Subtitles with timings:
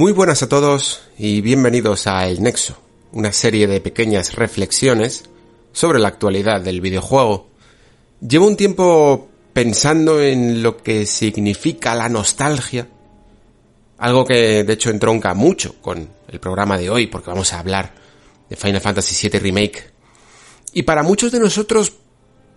[0.00, 2.74] Muy buenas a todos y bienvenidos a El Nexo,
[3.12, 5.24] una serie de pequeñas reflexiones
[5.72, 7.48] sobre la actualidad del videojuego.
[8.26, 12.88] Llevo un tiempo pensando en lo que significa la nostalgia,
[13.98, 17.92] algo que de hecho entronca mucho con el programa de hoy porque vamos a hablar
[18.48, 19.90] de Final Fantasy VII Remake.
[20.72, 21.92] Y para muchos de nosotros,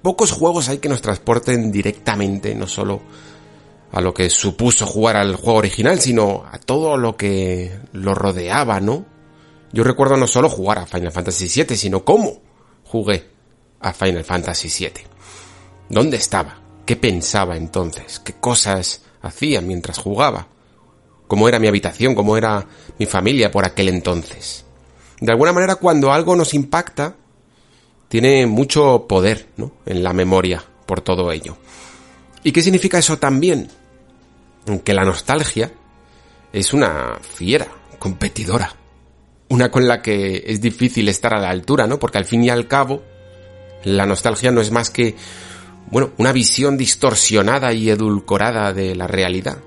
[0.02, 3.02] pocos juegos hay que nos transporten directamente, no solo
[3.94, 8.80] a lo que supuso jugar al juego original, sino a todo lo que lo rodeaba,
[8.80, 9.06] ¿no?
[9.72, 12.42] Yo recuerdo no solo jugar a Final Fantasy VII, sino cómo
[12.86, 13.30] jugué
[13.80, 15.04] a Final Fantasy VII.
[15.90, 16.60] ¿Dónde estaba?
[16.88, 18.20] ¿Qué pensaba entonces?
[18.20, 20.48] ¿Qué cosas hacía mientras jugaba?
[21.28, 22.16] ¿Cómo era mi habitación?
[22.16, 22.66] ¿Cómo era
[22.98, 24.66] mi familia por aquel entonces?
[25.22, 27.16] De alguna manera, cuando algo nos impacta,
[28.08, 29.72] tiene mucho poder, ¿no?
[29.86, 31.58] En la memoria por todo ello.
[32.44, 33.70] ¿Y qué significa eso también?
[34.84, 35.72] Que la nostalgia
[36.52, 37.68] es una fiera
[38.00, 38.76] competidora.
[39.50, 42.00] Una con la que es difícil estar a la altura, ¿no?
[42.00, 43.04] Porque al fin y al cabo,
[43.84, 45.16] la nostalgia no es más que,
[45.92, 49.58] bueno, una visión distorsionada y edulcorada de la realidad.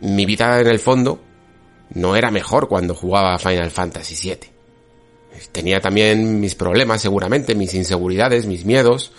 [0.00, 1.20] Mi vida en el fondo
[1.94, 4.50] no era mejor cuando jugaba Final Fantasy VII.
[5.52, 9.12] Tenía también mis problemas, seguramente, mis inseguridades, mis miedos.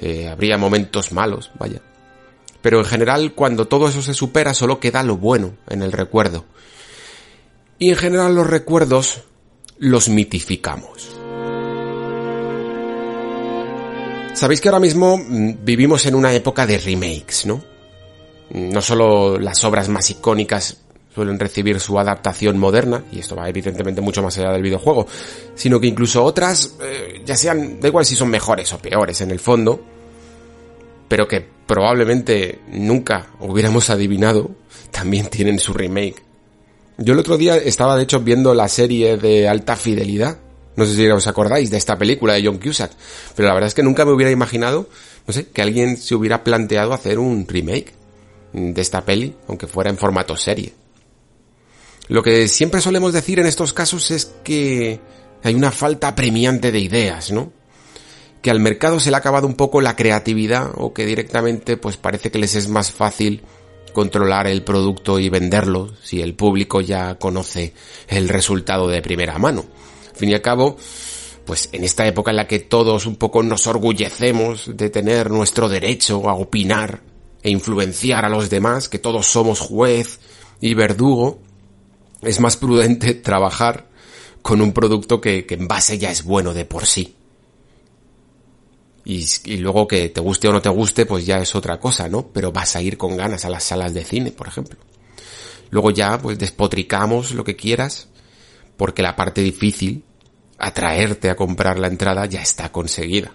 [0.00, 1.80] Eh, habría momentos malos, vaya
[2.64, 6.46] pero en general cuando todo eso se supera solo queda lo bueno en el recuerdo.
[7.78, 9.20] Y en general los recuerdos
[9.76, 11.10] los mitificamos.
[14.32, 17.62] Sabéis que ahora mismo mm, vivimos en una época de remakes, ¿no?
[18.48, 20.78] No solo las obras más icónicas
[21.14, 25.06] suelen recibir su adaptación moderna, y esto va evidentemente mucho más allá del videojuego,
[25.54, 29.32] sino que incluso otras, eh, ya sean, da igual si son mejores o peores en
[29.32, 29.93] el fondo,
[31.08, 34.50] pero que probablemente nunca hubiéramos adivinado,
[34.90, 36.22] también tienen su remake.
[36.98, 40.38] Yo el otro día estaba de hecho viendo la serie de alta fidelidad.
[40.76, 42.92] No sé si os acordáis de esta película de John Cusack,
[43.36, 44.88] pero la verdad es que nunca me hubiera imaginado,
[45.26, 47.92] no sé, que alguien se hubiera planteado hacer un remake
[48.52, 50.72] de esta peli, aunque fuera en formato serie.
[52.08, 55.00] Lo que siempre solemos decir en estos casos es que
[55.42, 57.52] hay una falta apremiante de ideas, ¿no?
[58.44, 61.96] Que al mercado se le ha acabado un poco la creatividad o que directamente pues
[61.96, 63.40] parece que les es más fácil
[63.94, 67.72] controlar el producto y venderlo si el público ya conoce
[68.06, 69.64] el resultado de primera mano.
[70.10, 70.76] Al fin y al cabo,
[71.46, 75.70] pues en esta época en la que todos un poco nos orgullecemos de tener nuestro
[75.70, 77.00] derecho a opinar
[77.42, 80.20] e influenciar a los demás, que todos somos juez
[80.60, 81.40] y verdugo,
[82.20, 83.88] es más prudente trabajar
[84.42, 87.16] con un producto que, que en base ya es bueno de por sí.
[89.04, 89.26] Y,
[89.58, 92.28] luego que te guste o no te guste, pues ya es otra cosa, ¿no?
[92.28, 94.78] Pero vas a ir con ganas a las salas de cine, por ejemplo.
[95.70, 98.08] Luego ya, pues despotricamos lo que quieras,
[98.76, 100.04] porque la parte difícil,
[100.58, 103.34] atraerte a comprar la entrada, ya está conseguida.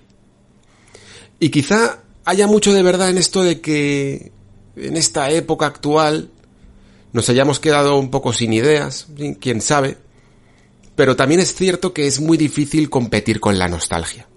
[1.39, 4.31] Y quizá haya mucho de verdad en esto de que
[4.75, 6.31] en esta época actual
[7.13, 9.07] nos hayamos quedado un poco sin ideas,
[9.39, 9.97] quién sabe.
[10.95, 14.27] Pero también es cierto que es muy difícil competir con la nostalgia.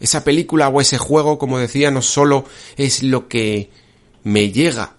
[0.00, 2.46] Esa película o ese juego, como decía, no solo
[2.78, 3.70] es lo que
[4.24, 4.96] me llega,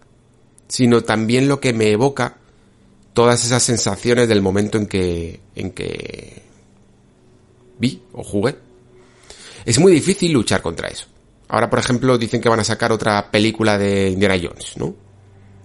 [0.67, 2.37] sino también lo que me evoca
[3.13, 6.43] todas esas sensaciones del momento en que, en que
[7.79, 8.55] vi o jugué.
[9.65, 11.07] Es muy difícil luchar contra eso.
[11.47, 14.95] Ahora, por ejemplo, dicen que van a sacar otra película de Indiana Jones, ¿no?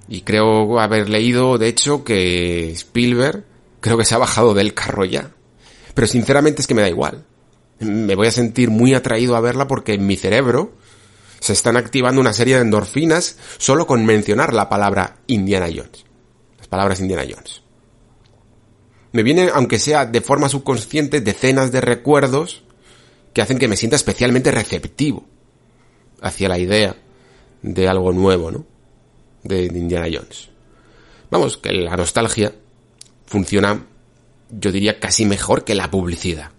[0.09, 3.45] Y creo haber leído, de hecho, que Spielberg
[3.81, 5.31] creo que se ha bajado del carro ya.
[5.95, 7.25] Pero sinceramente es que me da igual
[7.79, 10.73] me voy a sentir muy atraído a verla porque en mi cerebro
[11.41, 16.05] se están activando una serie de endorfinas solo con mencionar la palabra Indiana Jones.
[16.59, 17.63] Las palabras Indiana Jones.
[19.13, 22.65] Me vienen, aunque sea de forma subconsciente, decenas de recuerdos
[23.33, 25.27] que hacen que me sienta especialmente receptivo
[26.21, 26.97] hacia la idea
[27.63, 28.67] de algo nuevo, ¿no?
[29.43, 30.49] De, Indiana Jones.
[31.31, 32.55] Vamos, que la nostalgia
[33.27, 33.87] funciona,
[34.51, 36.51] yo diría, casi mejor que la publicidad.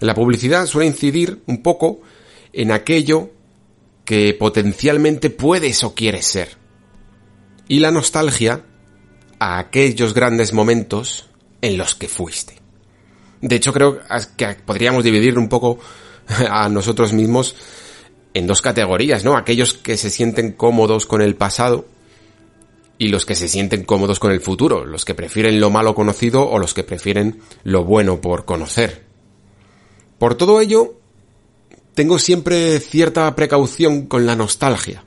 [0.00, 2.00] La publicidad suele incidir un poco
[2.52, 3.30] en aquello
[4.04, 6.56] que potencialmente puedes o quieres ser.
[7.66, 8.64] Y la nostalgia
[9.38, 11.28] a aquellos grandes momentos
[11.60, 12.58] en los que fuiste.
[13.40, 14.00] De hecho, creo
[14.36, 15.78] que podríamos dividir un poco
[16.50, 17.54] a nosotros mismos
[18.34, 19.36] en dos categorías, ¿no?
[19.36, 21.86] Aquellos que se sienten cómodos con el pasado
[22.98, 26.48] y los que se sienten cómodos con el futuro, los que prefieren lo malo conocido
[26.48, 29.07] o los que prefieren lo bueno por conocer.
[30.18, 30.94] Por todo ello,
[31.94, 35.04] tengo siempre cierta precaución con la nostalgia.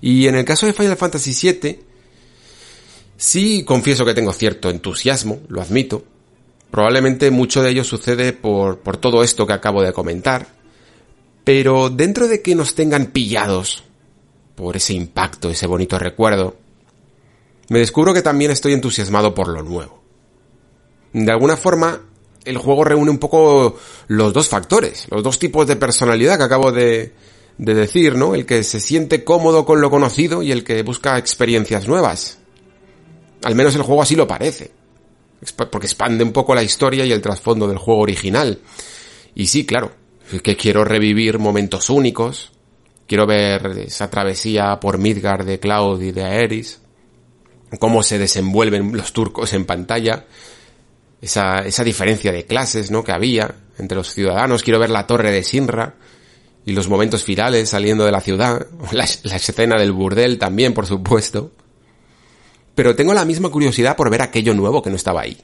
[0.00, 1.80] Y en el caso de Final Fantasy VII,
[3.16, 6.04] sí confieso que tengo cierto entusiasmo, lo admito.
[6.70, 10.48] Probablemente mucho de ello sucede por, por todo esto que acabo de comentar.
[11.44, 13.84] Pero dentro de que nos tengan pillados
[14.54, 16.56] por ese impacto, ese bonito recuerdo,
[17.68, 20.02] me descubro que también estoy entusiasmado por lo nuevo.
[21.12, 22.02] De alguna forma,
[22.44, 23.76] el juego reúne un poco
[24.08, 27.12] los dos factores, los dos tipos de personalidad que acabo de,
[27.58, 28.34] de decir, ¿no?
[28.34, 32.38] El que se siente cómodo con lo conocido y el que busca experiencias nuevas.
[33.44, 34.70] Al menos el juego así lo parece.
[35.70, 38.60] Porque expande un poco la historia y el trasfondo del juego original.
[39.34, 39.92] Y sí, claro,
[40.42, 42.52] que quiero revivir momentos únicos.
[43.08, 46.82] Quiero ver esa travesía por Midgard de Cloud y de Aeris
[47.78, 50.26] cómo se desenvuelven los turcos en pantalla,
[51.22, 53.02] esa, esa diferencia de clases, ¿no?
[53.02, 54.62] Que había entre los ciudadanos.
[54.62, 55.94] Quiero ver la torre de Sinra
[56.66, 60.86] y los momentos finales saliendo de la ciudad, la, la escena del burdel también, por
[60.86, 61.52] supuesto.
[62.74, 65.38] Pero tengo la misma curiosidad por ver aquello nuevo que no estaba ahí.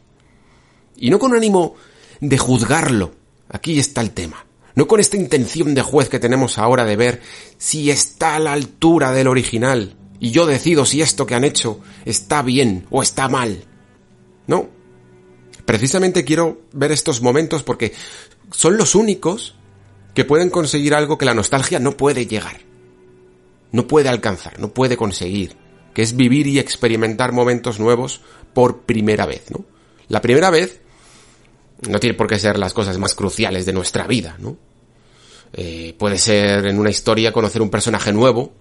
[0.97, 1.77] Y no con ánimo
[2.21, 3.13] de juzgarlo.
[3.49, 4.45] Aquí está el tema.
[4.75, 7.21] No con esta intención de juez que tenemos ahora de ver
[7.57, 11.81] si está a la altura del original y yo decido si esto que han hecho
[12.05, 13.65] está bien o está mal.
[14.47, 14.78] No.
[15.69, 17.93] Precisamente quiero ver estos momentos porque
[18.53, 19.55] son los únicos
[20.15, 22.61] que pueden conseguir algo que la nostalgia no puede llegar.
[23.71, 25.57] No puede alcanzar, no puede conseguir,
[25.93, 28.23] que es vivir y experimentar momentos nuevos
[28.55, 29.67] por primera vez, ¿no?
[30.09, 30.81] La primera vez
[31.87, 34.57] no tiene por qué ser las cosas más cruciales de nuestra vida, ¿no?
[35.53, 38.55] Eh, puede ser en una historia conocer un personaje nuevo,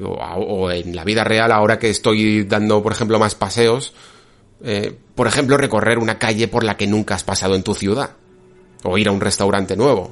[0.00, 3.92] o, en la vida real, ahora que estoy dando, por ejemplo, más paseos,
[4.64, 8.16] eh, por ejemplo, recorrer una calle por la que nunca has pasado en tu ciudad,
[8.82, 10.10] o ir a un restaurante nuevo.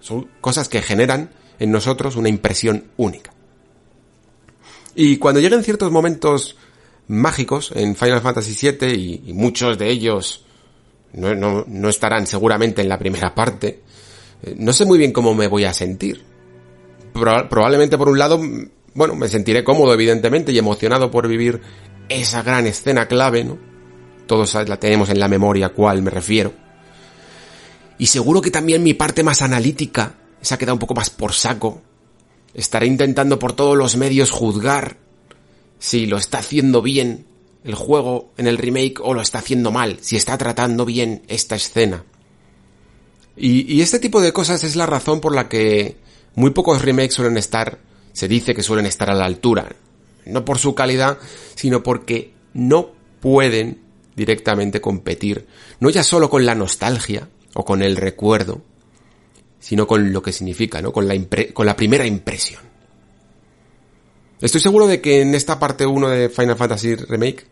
[0.00, 3.32] Son cosas que generan en nosotros una impresión única.
[4.94, 6.56] Y cuando lleguen ciertos momentos
[7.08, 10.44] mágicos en Final Fantasy VII, y, muchos de ellos
[11.12, 13.82] no, no, estarán seguramente en la primera parte,
[14.42, 16.24] eh, no sé muy bien cómo me voy a sentir.
[17.12, 18.40] probablemente por un lado
[18.94, 21.60] bueno, me sentiré cómodo, evidentemente, y emocionado por vivir
[22.08, 23.58] esa gran escena clave, ¿no?
[24.28, 26.52] Todos la tenemos en la memoria a cuál me refiero.
[27.98, 31.82] Y seguro que también mi parte más analítica, esa queda un poco más por saco,
[32.54, 34.98] estaré intentando por todos los medios juzgar
[35.80, 37.26] si lo está haciendo bien
[37.64, 41.56] el juego en el remake o lo está haciendo mal, si está tratando bien esta
[41.56, 42.04] escena.
[43.36, 45.96] Y este tipo de cosas es la razón por la que
[46.34, 47.78] muy pocos remakes suelen estar
[48.18, 49.76] se dice que suelen estar a la altura,
[50.26, 51.18] no por su calidad,
[51.54, 52.90] sino porque no
[53.20, 53.80] pueden
[54.18, 55.46] directamente competir,
[55.80, 58.60] no ya solo con la nostalgia o con el recuerdo,
[59.58, 60.92] sino con lo que significa, ¿no?
[60.92, 61.14] Con la,
[61.54, 62.60] con la primera impresión.
[64.40, 67.46] Estoy seguro de que en esta parte 1 de Final Fantasy Remake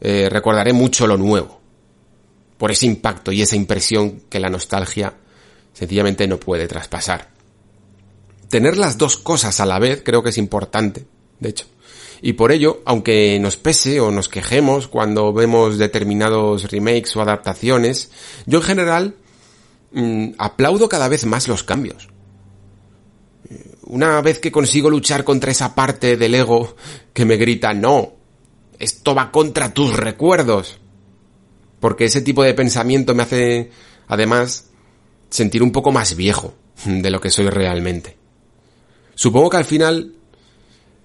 [0.00, 1.60] eh, recordaré mucho lo nuevo,
[2.58, 5.14] por ese impacto y esa impresión que la nostalgia
[5.72, 7.38] sencillamente no puede traspasar
[8.48, 11.06] tener las dos cosas a la vez creo que es importante,
[11.38, 11.66] de hecho.
[12.20, 18.10] Y por ello, aunque nos pese o nos quejemos cuando vemos determinados remakes o adaptaciones,
[18.46, 19.16] yo en general
[19.92, 22.08] mm, aplaudo cada vez más los cambios.
[23.82, 26.76] Una vez que consigo luchar contra esa parte del ego
[27.14, 28.12] que me grita, no,
[28.78, 30.78] esto va contra tus recuerdos.
[31.80, 33.70] Porque ese tipo de pensamiento me hace,
[34.08, 34.70] además,
[35.30, 38.16] sentir un poco más viejo de lo que soy realmente.
[39.14, 40.14] Supongo que al final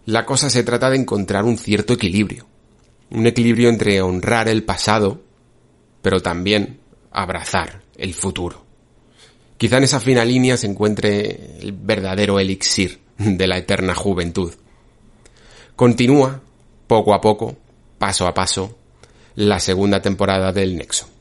[0.06, 2.46] la cosa se trata de encontrar un cierto equilibrio.
[3.10, 5.22] Un equilibrio entre honrar el pasado,
[6.02, 6.80] pero también
[7.12, 8.66] abrazar el futuro.
[9.58, 14.54] Quizá en esa fina línea se encuentre el verdadero elixir de la eterna juventud.
[15.76, 16.42] Continúa,
[16.88, 17.56] poco a poco,
[17.98, 18.78] paso a paso,
[19.36, 21.13] la segunda temporada del Nexo.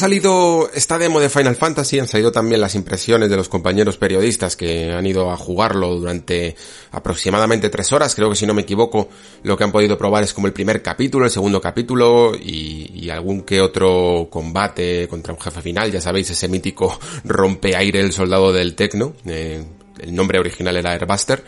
[0.00, 4.56] Salido esta demo de Final Fantasy, han salido también las impresiones de los compañeros periodistas
[4.56, 6.56] que han ido a jugarlo durante
[6.90, 9.10] aproximadamente tres horas, creo que si no me equivoco,
[9.42, 13.42] lo que han podido probar es como el primer capítulo, el segundo capítulo y, algún
[13.42, 18.74] que otro combate contra un jefe final, ya sabéis, ese mítico rompeaire el soldado del
[18.74, 19.62] tecno, eh,
[19.98, 21.44] el nombre original era Airbuster,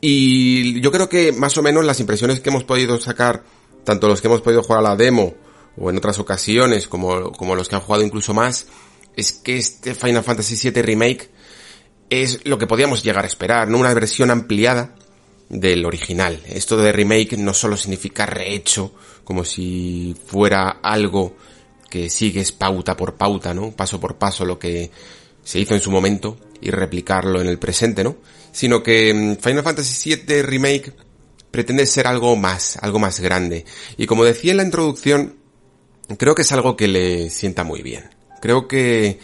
[0.00, 3.42] y yo creo que más o menos las impresiones que hemos podido sacar,
[3.84, 5.34] tanto los que hemos podido jugar a la demo,
[5.78, 8.66] o en otras ocasiones, como, como los que han jugado incluso más,
[9.16, 11.30] es que este Final Fantasy VII Remake
[12.10, 13.78] es lo que podíamos llegar a esperar, ¿no?
[13.78, 14.94] Una versión ampliada
[15.48, 16.40] del original.
[16.46, 18.92] Esto de remake no solo significa rehecho,
[19.24, 21.36] como si fuera algo
[21.90, 23.70] que sigues pauta por pauta, ¿no?
[23.70, 24.90] Paso por paso lo que
[25.42, 28.16] se hizo en su momento y replicarlo en el presente, ¿no?
[28.52, 30.92] Sino que mm, Final Fantasy VII Remake
[31.50, 33.64] pretende ser algo más, algo más grande.
[33.96, 35.36] Y como decía en la introducción,
[36.18, 38.10] creo que es algo que le sienta muy bien.
[38.40, 39.18] Creo que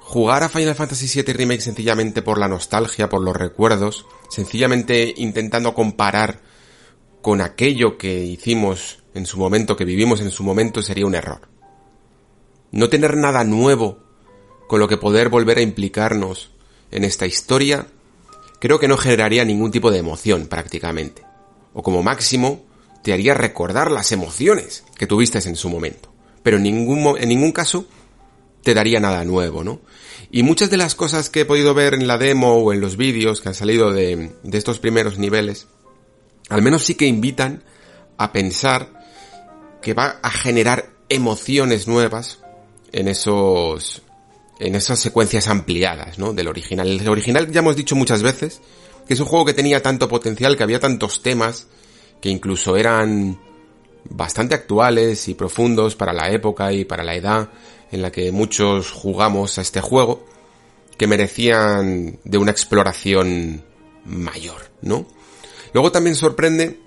[0.00, 5.74] jugar a Final Fantasy VII Remake sencillamente por la nostalgia, por los recuerdos, sencillamente intentando
[5.74, 6.40] comparar
[7.22, 11.48] con aquello que hicimos en su momento, que vivimos en su momento, sería un error.
[12.70, 13.98] No tener nada nuevo
[14.68, 16.52] con lo que poder volver a implicarnos
[16.90, 17.86] en esta historia,
[18.60, 21.22] creo que no generaría ningún tipo de emoción prácticamente.
[21.72, 22.65] O como máximo,
[23.06, 26.12] te haría recordar las emociones que tuviste en su momento.
[26.42, 27.86] Pero en ningún, en ningún caso
[28.64, 29.80] te daría nada nuevo, ¿no?
[30.32, 32.96] Y muchas de las cosas que he podido ver en la demo o en los
[32.96, 35.68] vídeos que han salido de, de estos primeros niveles,
[36.48, 37.62] al menos sí que invitan
[38.18, 39.04] a pensar
[39.80, 42.40] que va a generar emociones nuevas
[42.90, 44.02] en esos
[44.58, 46.32] en esas secuencias ampliadas, ¿no?
[46.32, 46.88] Del original.
[46.88, 48.62] El original ya hemos dicho muchas veces
[49.06, 51.68] que es un juego que tenía tanto potencial, que había tantos temas
[52.20, 53.38] que incluso eran
[54.08, 57.48] bastante actuales y profundos para la época y para la edad
[57.90, 60.24] en la que muchos jugamos a este juego,
[60.96, 63.62] que merecían de una exploración
[64.04, 65.06] mayor, ¿no?
[65.72, 66.80] Luego también sorprende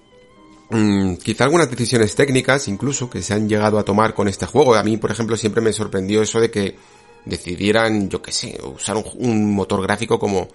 [0.70, 4.76] mmm, quizá algunas decisiones técnicas incluso que se han llegado a tomar con este juego.
[4.76, 6.76] A mí, por ejemplo, siempre me sorprendió eso de que
[7.26, 10.48] decidieran, yo qué sé, usar un, un motor gráfico como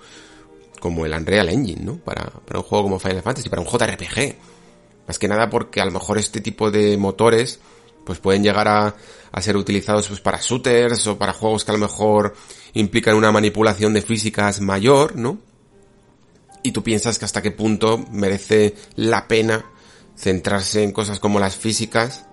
[0.81, 1.97] como el Unreal Engine, ¿no?
[1.97, 4.37] Para, para un juego como Final Fantasy, para un JRPG.
[5.06, 7.61] Más que nada porque a lo mejor este tipo de motores
[8.04, 8.94] pues pueden llegar a,
[9.32, 12.34] a ser utilizados pues para shooters o para juegos que a lo mejor
[12.75, 15.38] implican una manipulación de físicas mayor, ¿no?
[16.62, 19.64] Y tú piensas que hasta qué punto merece la pena
[20.16, 22.26] centrarse en cosas como las físicas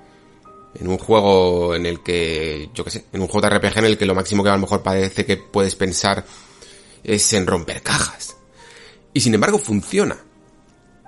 [0.74, 4.06] en un juego en el que, yo qué sé, en un JRPG en el que
[4.06, 6.25] lo máximo que a lo mejor parece que puedes pensar
[7.04, 8.38] es en romper cajas.
[9.13, 10.18] Y sin embargo funciona.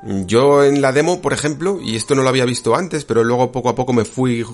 [0.05, 3.53] Yo en la demo, por ejemplo, y esto no lo había visto antes, pero luego
[3.53, 4.45] poco a poco me fui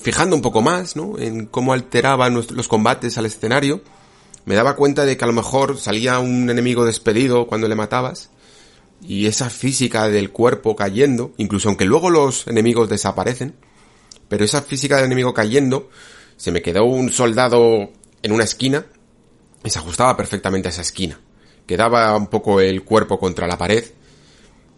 [0.00, 1.18] fijando un poco más, ¿no?
[1.18, 3.82] En cómo alteraban los combates al escenario.
[4.46, 8.30] Me daba cuenta de que a lo mejor salía un enemigo despedido cuando le matabas.
[9.02, 13.54] Y esa física del cuerpo cayendo, incluso aunque luego los enemigos desaparecen,
[14.28, 15.90] pero esa física del enemigo cayendo,
[16.38, 17.90] se me quedó un soldado
[18.22, 18.86] en una esquina
[19.62, 21.20] y se ajustaba perfectamente a esa esquina.
[21.66, 23.84] Quedaba un poco el cuerpo contra la pared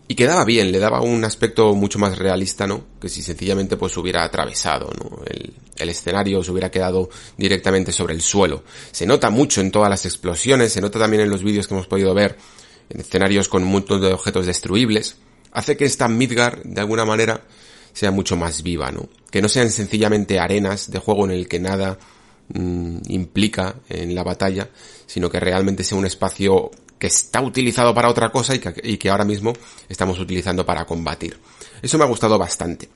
[0.08, 2.84] y quedaba bien, le daba un aspecto mucho más realista, ¿no?
[3.00, 5.22] Que si sencillamente pues hubiera atravesado, ¿no?
[5.26, 8.62] El, el escenario se hubiera quedado directamente sobre el suelo.
[8.92, 11.86] Se nota mucho en todas las explosiones, se nota también en los vídeos que hemos
[11.86, 12.36] podido ver
[12.88, 15.16] en escenarios con un montón de objetos destruibles.
[15.52, 17.42] Hace que esta Midgar, de alguna manera,
[17.92, 19.08] sea mucho más viva, ¿no?
[19.30, 21.98] Que no sean sencillamente arenas de juego en el que nada
[22.54, 24.68] mmm, implica en la batalla,
[25.06, 28.96] sino que realmente sea un espacio que está utilizado para otra cosa y que, y
[28.96, 29.52] que ahora mismo
[29.88, 31.38] estamos utilizando para combatir.
[31.82, 32.88] Eso me ha gustado bastante.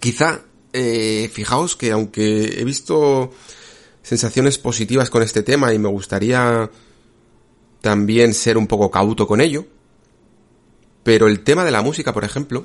[0.00, 3.32] Quizá, eh, fijaos que aunque he visto
[4.02, 6.70] sensaciones positivas con este tema y me gustaría
[7.80, 9.66] también ser un poco cauto con ello,
[11.02, 12.64] pero el tema de la música, por ejemplo,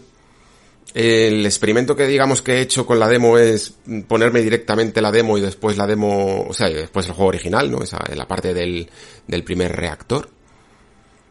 [0.94, 3.74] el experimento que digamos que he hecho con la demo es
[4.08, 7.82] ponerme directamente la demo y después la demo, o sea, después el juego original, ¿no?
[7.82, 8.90] Esa, la parte del,
[9.28, 10.30] del primer reactor.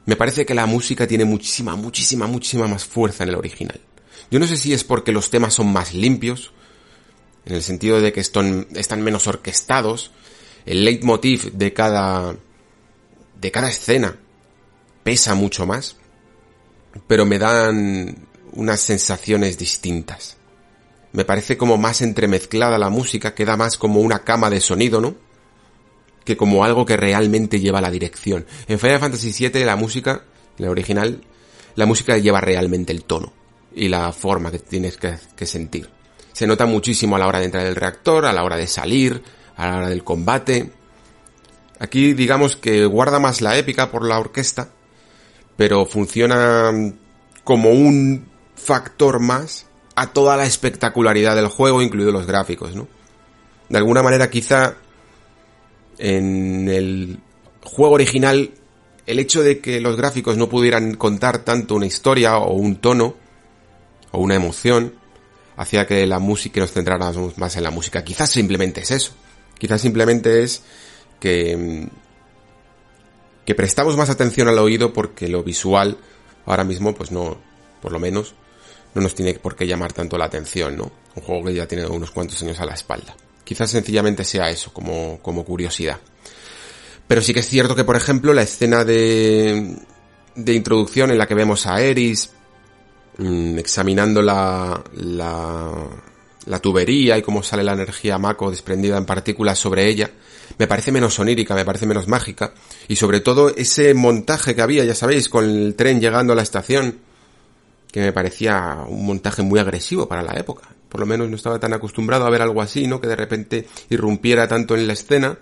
[0.04, 3.80] Me parece que la música tiene muchísima, muchísima, muchísima más fuerza en el original.
[4.30, 6.52] Yo no sé si es porque los temas son más limpios,
[7.44, 8.66] en el sentido de que están,
[8.98, 10.10] menos orquestados,
[10.64, 12.36] el leitmotiv de cada,
[13.40, 14.16] de cada escena
[15.02, 15.96] pesa mucho más,
[17.06, 20.36] pero me dan unas sensaciones distintas.
[21.12, 25.14] Me parece como más entremezclada la música, queda más como una cama de sonido, ¿no?
[26.24, 28.46] Que como algo que realmente lleva la dirección.
[28.68, 30.22] En Final Fantasy VII la música,
[30.58, 31.20] la original,
[31.74, 33.32] la música lleva realmente el tono
[33.74, 35.88] y la forma que tienes que, sentir.
[36.32, 38.66] Se nota muchísimo a la hora de entrar en el reactor, a la hora de
[38.66, 39.22] salir,
[39.56, 40.70] a la hora del combate.
[41.78, 44.70] Aquí digamos que guarda más la épica por la orquesta,
[45.56, 46.70] pero funciona
[47.44, 52.88] como un factor más a toda la espectacularidad del juego, incluidos los gráficos, ¿no?
[53.68, 54.76] De alguna manera quizá
[56.02, 57.20] en el
[57.62, 58.50] juego original
[59.06, 63.14] el hecho de que los gráficos no pudieran contar tanto una historia o un tono
[64.10, 64.94] o una emoción
[65.56, 68.02] hacía que la música nos centráramos más en la música.
[68.02, 69.12] Quizás simplemente es eso.
[69.58, 70.64] Quizás simplemente es
[71.20, 71.88] que
[73.44, 75.98] que prestamos más atención al oído porque lo visual
[76.46, 77.38] ahora mismo pues no
[77.80, 78.34] por lo menos
[78.94, 80.90] no nos tiene por qué llamar tanto la atención, ¿no?
[81.14, 83.14] Un juego que ya tiene unos cuantos años a la espalda.
[83.44, 85.98] Quizás sencillamente sea eso, como, como curiosidad.
[87.08, 89.76] Pero sí que es cierto que, por ejemplo, la escena de,
[90.34, 92.30] de introducción en la que vemos a Eris
[93.18, 95.72] mmm, examinando la, la,
[96.46, 100.10] la tubería y cómo sale la energía Mako desprendida en partículas sobre ella,
[100.58, 102.52] me parece menos onírica, me parece menos mágica.
[102.88, 106.42] Y sobre todo ese montaje que había, ya sabéis, con el tren llegando a la
[106.42, 106.98] estación,
[107.90, 110.68] que me parecía un montaje muy agresivo para la época.
[110.92, 113.00] Por lo menos no estaba tan acostumbrado a ver algo así, ¿no?
[113.00, 115.38] Que de repente irrumpiera tanto en la escena,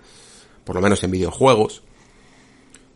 [0.63, 1.83] por lo menos en videojuegos,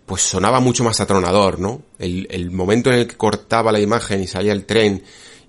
[0.06, 1.82] pues sonaba mucho más atronador, ¿no?
[2.00, 5.04] El, momento en el que cortaba la imagen y salía el tren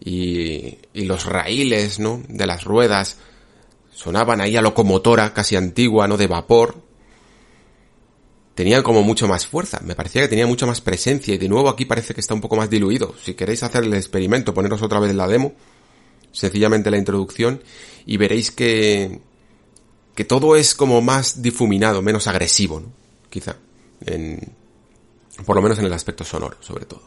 [0.04, 2.24] y, y los raíles, ¿no?
[2.26, 3.18] De las ruedas
[3.94, 6.16] sonaban ahí a locomotora casi antigua, ¿no?
[6.16, 6.82] De vapor,
[8.56, 11.68] tenían como mucho más fuerza, me parecía que tenía mucha más presencia y de nuevo
[11.68, 13.14] aquí parece que está un poco más diluido.
[13.22, 15.54] Si queréis hacer el experimento, poneros otra vez la demo,
[16.32, 17.62] sencillamente la introducción
[18.06, 19.20] y veréis que
[20.16, 22.90] que todo es como más difuminado, menos agresivo, ¿no?
[23.28, 23.56] Quizá,
[24.00, 24.40] en,
[25.44, 27.02] por lo menos en el aspecto sonoro, sobre todo.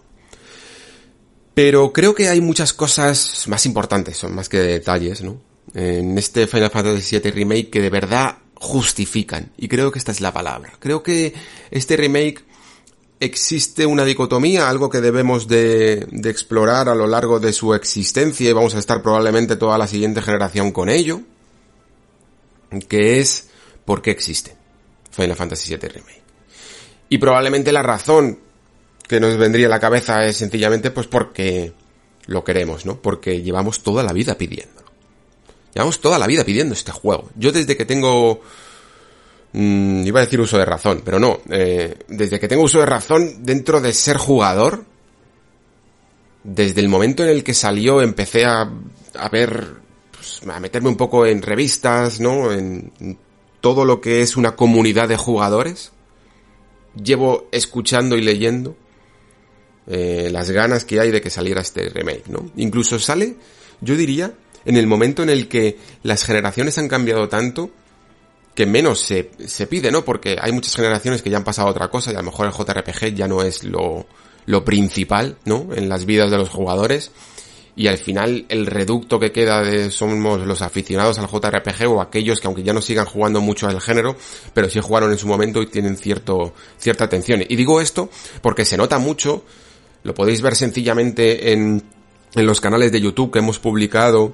[1.56, 5.42] Pero creo que hay muchas cosas más importantes, son más que detalles, ¿no?
[5.74, 9.52] En este Final Fantasy VII Remake que de verdad justifican.
[9.58, 10.74] Y creo que esta es la palabra.
[10.80, 11.34] Creo que
[11.72, 12.46] este remake
[13.20, 18.54] existe una dicotomía, algo que debemos de, explorar a lo largo de su existencia y
[18.54, 21.22] vamos a estar probablemente toda la siguiente generación con ello,
[22.88, 23.50] que es
[23.86, 24.56] por qué existe
[25.12, 26.22] Final Fantasy VII Remake.
[27.10, 28.40] Y probablemente la razón
[29.08, 31.74] que nos vendría a la cabeza es sencillamente pues porque
[32.28, 33.02] lo queremos, ¿no?
[33.02, 34.84] Porque llevamos toda la vida pidiendo.
[35.74, 37.30] Llevamos toda la vida pidiendo este juego.
[37.36, 38.42] Yo desde que tengo...
[39.54, 41.40] Mmm, iba a decir uso de razón, pero no.
[41.50, 44.86] Eh, desde que tengo uso de razón dentro de ser jugador,
[46.44, 48.70] desde el momento en el que salió empecé a,
[49.16, 49.68] a ver,
[50.12, 52.52] pues, a meterme un poco en revistas, ¿no?
[52.52, 52.92] En,
[53.62, 55.92] todo lo que es una comunidad de jugadores.
[56.96, 58.78] Llevo escuchando y leyendo
[59.88, 62.50] eh, las ganas que hay de que saliera este remake, ¿no?
[62.56, 63.36] Incluso sale,
[63.82, 64.34] yo diría,
[64.66, 67.72] en el momento en el que las generaciones han cambiado tanto
[68.56, 70.04] que menos se, se pide, ¿no?
[70.04, 72.54] Porque hay muchas generaciones que ya han pasado otra cosa y a lo mejor el
[72.54, 74.06] JRPG ya no es lo,
[74.46, 75.68] lo principal, ¿no?
[75.74, 77.12] En las vidas de los jugadores.
[77.76, 82.42] Y al final el reducto que queda de somos los aficionados al JRPG o aquellos
[82.42, 84.18] que aunque ya no sigan jugando mucho al género,
[84.54, 87.42] pero sí jugaron en su momento y tienen cierto, cierta atención.
[87.48, 88.10] Y digo esto
[88.42, 89.44] porque se nota mucho,
[90.04, 91.84] lo podéis ver sencillamente en,
[92.34, 94.34] en los canales de YouTube que hemos publicado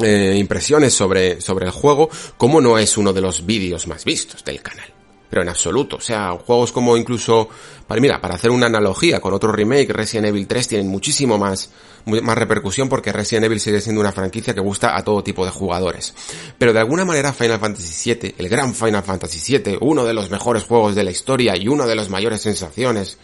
[0.00, 4.44] eh, impresiones sobre, sobre el juego, como no es uno de los vídeos más vistos
[4.44, 4.92] del canal.
[5.30, 7.48] Pero en absoluto, o sea, juegos como incluso,
[7.86, 11.70] para, mira, para hacer una analogía con otro remake, Resident Evil 3 tienen muchísimo más,
[12.06, 15.50] más repercusión porque Resident Evil sigue siendo una franquicia que gusta a todo tipo de
[15.50, 16.14] jugadores.
[16.56, 20.30] Pero de alguna manera Final Fantasy VII, el gran Final Fantasy VII, uno de los
[20.30, 23.18] mejores juegos de la historia y una de las mayores sensaciones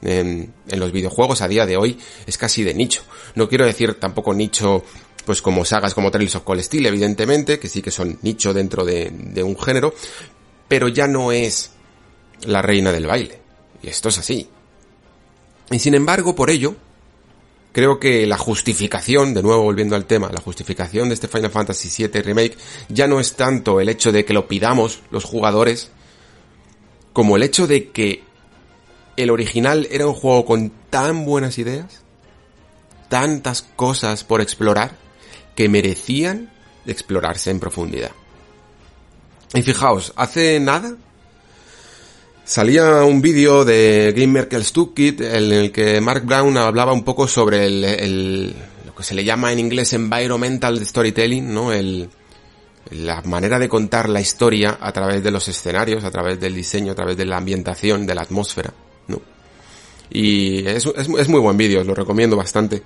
[0.00, 3.02] en, en los videojuegos a día de hoy, es casi de nicho.
[3.34, 4.82] No quiero decir tampoco nicho
[5.24, 8.84] pues como sagas como Trails of Cold Steel, evidentemente, que sí que son nicho dentro
[8.84, 9.94] de, de, un género,
[10.68, 11.72] pero ya no es
[12.42, 13.38] la reina del baile.
[13.82, 14.48] Y esto es así.
[15.70, 16.74] Y sin embargo, por ello,
[17.72, 22.06] creo que la justificación, de nuevo volviendo al tema, la justificación de este Final Fantasy
[22.06, 22.56] VII Remake
[22.88, 25.90] ya no es tanto el hecho de que lo pidamos los jugadores,
[27.12, 28.22] como el hecho de que
[29.16, 32.02] el original era un juego con tan buenas ideas,
[33.08, 34.96] tantas cosas por explorar,
[35.60, 36.48] que merecían
[36.86, 38.12] explorarse en profundidad.
[39.52, 40.96] Y fijaos, hace nada
[42.46, 47.28] salía un vídeo de Game Merkel's Toolkit en el que Mark Brown hablaba un poco
[47.28, 48.54] sobre el,
[48.86, 51.74] lo que se le llama en inglés environmental storytelling, ¿no?
[51.74, 52.08] El,
[52.92, 56.92] la manera de contar la historia a través de los escenarios, a través del diseño,
[56.92, 58.72] a través de la ambientación, de la atmósfera.
[60.08, 62.82] Y es, es, es muy buen vídeo, os lo recomiendo bastante.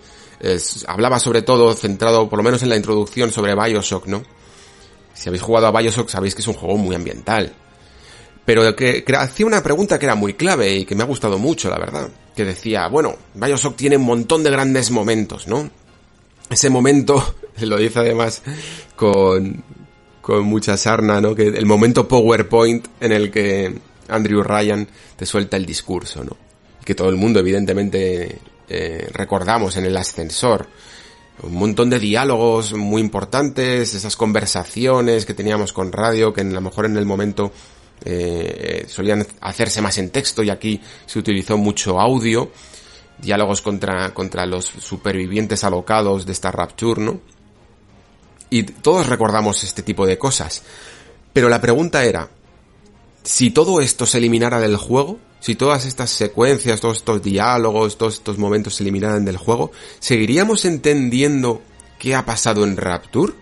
[0.86, 4.22] Hablaba sobre todo, centrado por lo menos en la introducción sobre Bioshock, ¿no?
[5.14, 7.52] Si habéis jugado a Bioshock sabéis que es un juego muy ambiental.
[8.44, 11.38] Pero que, que hacía una pregunta que era muy clave y que me ha gustado
[11.38, 12.08] mucho, la verdad.
[12.36, 15.70] Que decía, bueno, Bioshock tiene un montón de grandes momentos, ¿no?
[16.50, 18.42] Ese momento, lo dice además
[18.96, 19.64] con,
[20.20, 21.34] con mucha sarna, ¿no?
[21.34, 26.36] Que el momento PowerPoint en el que Andrew Ryan te suelta el discurso, ¿no?
[26.84, 30.68] Que todo el mundo, evidentemente, eh, recordamos en el ascensor.
[31.42, 36.60] Un montón de diálogos muy importantes, esas conversaciones que teníamos con radio, que a lo
[36.60, 37.52] mejor en el momento
[38.04, 42.50] eh, solían hacerse más en texto y aquí se utilizó mucho audio.
[43.18, 47.20] Diálogos contra, contra los supervivientes alocados de esta Rapture, ¿no?
[48.50, 50.62] Y todos recordamos este tipo de cosas.
[51.32, 52.28] Pero la pregunta era,
[53.22, 58.14] si todo esto se eliminara del juego, si todas estas secuencias, todos estos diálogos, todos
[58.14, 61.60] estos momentos se eliminaran del juego, ¿seguiríamos entendiendo
[61.98, 63.34] qué ha pasado en Rapture?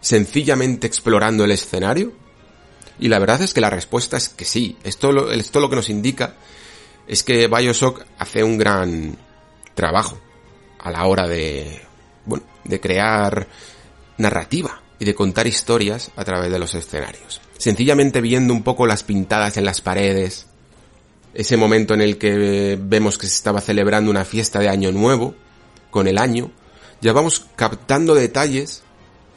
[0.00, 2.12] ¿Sencillamente explorando el escenario?
[2.98, 4.78] Y la verdad es que la respuesta es que sí.
[4.82, 6.34] Esto lo, esto lo que nos indica
[7.06, 9.16] es que Bioshock hace un gran
[9.76, 10.18] trabajo
[10.80, 11.82] a la hora de,
[12.24, 13.46] bueno, de crear
[14.16, 17.40] narrativa y de contar historias a través de los escenarios.
[17.58, 20.47] Sencillamente viendo un poco las pintadas en las paredes,
[21.34, 25.34] ese momento en el que vemos que se estaba celebrando una fiesta de Año Nuevo,
[25.90, 26.50] con el año,
[27.00, 28.82] ya vamos captando detalles,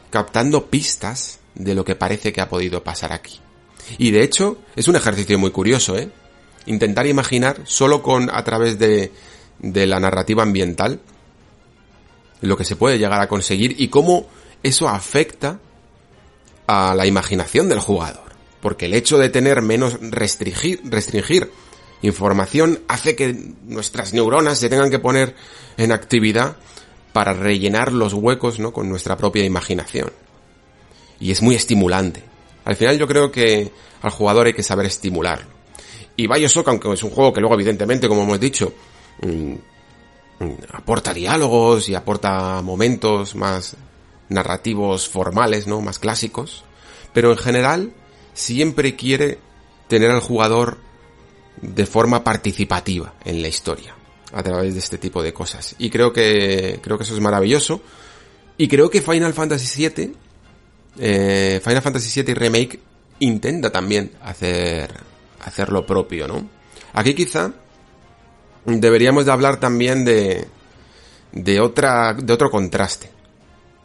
[0.10, 3.40] captando pistas de lo que parece que ha podido pasar aquí.
[3.98, 6.10] Y de hecho, es un ejercicio muy curioso, ¿eh?
[6.66, 9.12] Intentar imaginar solo con a través de,
[9.60, 11.00] de la narrativa ambiental
[12.42, 14.28] lo que se puede llegar a conseguir y cómo
[14.64, 15.60] eso afecta
[16.68, 18.32] a la imaginación del jugador.
[18.62, 21.52] Porque el hecho de tener menos restringir, restringir
[22.02, 23.34] información hace que
[23.66, 25.36] nuestras neuronas se tengan que poner
[25.78, 26.58] en actividad
[27.14, 28.72] para rellenar los huecos, ¿no?
[28.72, 30.12] Con nuestra propia imaginación.
[31.20, 32.24] Y es muy estimulante.
[32.66, 35.50] Al final yo creo que al jugador hay que saber estimularlo.
[36.16, 38.74] Y Bioshock, aunque es un juego que luego evidentemente, como hemos dicho,
[39.22, 39.54] mm,
[40.40, 43.76] mm, aporta diálogos y aporta momentos más
[44.30, 45.82] narrativos formales, ¿no?
[45.82, 46.64] Más clásicos.
[47.14, 47.94] Pero en general
[48.34, 49.40] siempre quiere
[49.88, 50.78] tener al jugador
[51.62, 53.96] de forma participativa en la historia
[54.34, 55.76] a través de este tipo de cosas.
[55.78, 57.82] Y creo que creo que eso es maravilloso.
[58.58, 60.14] Y creo que Final Fantasy VII,
[61.00, 62.80] eh, Final Fantasy VII Remake
[63.20, 64.92] intenta también hacer
[65.44, 66.48] hacer lo propio, ¿no?
[66.94, 67.52] Aquí quizá
[68.66, 70.48] deberíamos de hablar también de
[71.32, 73.22] de otra de otro contraste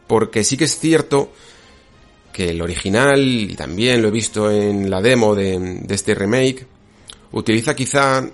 [0.07, 1.33] porque sí que es cierto
[2.33, 6.67] que el original, y también lo he visto en la demo de, este remake,
[7.39, 8.27] utiliza quizá,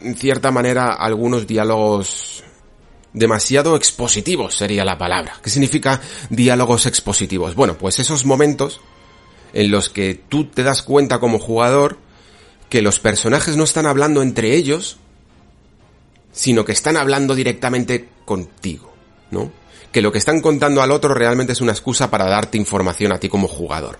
[0.00, 2.42] en cierta manera, algunos diálogos
[3.12, 5.38] demasiado expositivos sería la palabra.
[5.42, 7.54] ¿Qué significa diálogos expositivos?
[7.54, 8.80] Bueno, pues esos momentos
[9.52, 11.98] en los que tú te das cuenta como jugador
[12.70, 14.96] que los personajes no están hablando entre ellos,
[16.32, 18.94] sino que están hablando directamente contigo,
[19.30, 19.52] ¿no?
[19.92, 23.20] que lo que están contando al otro realmente es una excusa para darte información a
[23.20, 23.98] ti como jugador.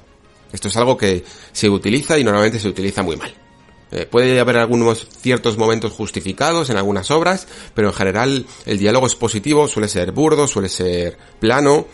[0.50, 3.41] Esto es algo que se utiliza y normalmente se utiliza muy mal.
[3.92, 9.06] Eh, puede haber algunos ciertos momentos justificados en algunas obras, pero en general el diálogo
[9.06, 11.86] es positivo, suele ser burdo, suele ser plano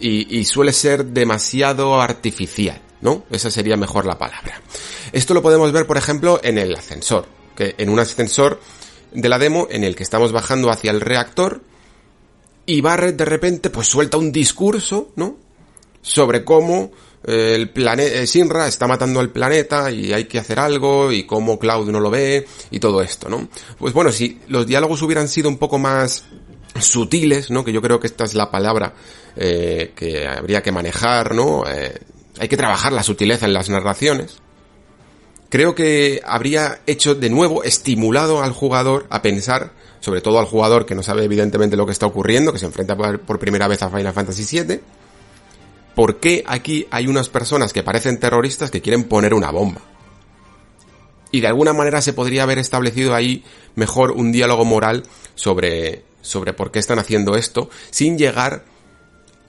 [0.00, 3.24] y, y suele ser demasiado artificial, ¿no?
[3.30, 4.60] Esa sería mejor la palabra.
[5.12, 8.60] Esto lo podemos ver, por ejemplo, en el ascensor, que en un ascensor
[9.12, 11.62] de la demo en el que estamos bajando hacia el reactor,
[12.66, 15.36] y Barrett de repente pues suelta un discurso, ¿no?
[16.02, 16.90] Sobre cómo
[17.26, 21.58] el planeta, eh, Sinra está matando al planeta y hay que hacer algo y cómo
[21.58, 23.48] Cloud no lo ve y todo esto, ¿no?
[23.78, 26.24] Pues bueno, si los diálogos hubieran sido un poco más
[26.80, 27.64] sutiles, ¿no?
[27.64, 28.94] Que yo creo que esta es la palabra
[29.36, 31.64] eh, que habría que manejar, ¿no?
[32.38, 34.38] hay que trabajar la sutileza en las narraciones.
[35.48, 39.72] Creo que habría hecho de nuevo, estimulado al jugador a pensar
[40.06, 42.96] sobre todo al jugador que no sabe evidentemente lo que está ocurriendo, que se enfrenta
[42.96, 44.80] por primera vez a Final Fantasy VII,
[45.96, 49.80] ¿por qué aquí hay unas personas que parecen terroristas que quieren poner una bomba?
[51.32, 53.42] Y de alguna manera se podría haber establecido ahí
[53.74, 55.04] mejor un diálogo moral
[55.34, 58.64] sobre, sobre por qué están haciendo esto, sin llegar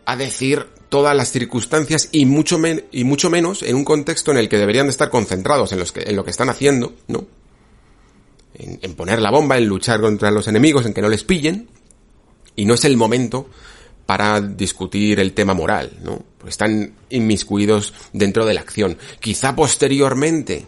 [0.05, 4.87] a decir todas las circunstancias y mucho, menos en un contexto en el que deberían
[4.87, 7.27] de estar concentrados en, los que, en lo que están haciendo, ¿no?
[8.53, 11.67] en, poner la bomba, en luchar contra los enemigos, en que no les pillen,
[12.55, 13.49] y no es el momento
[14.07, 16.23] para discutir el tema moral, ¿no?
[16.39, 18.97] Pues están inmiscuidos dentro de la acción.
[19.19, 20.65] Quizá posteriormente,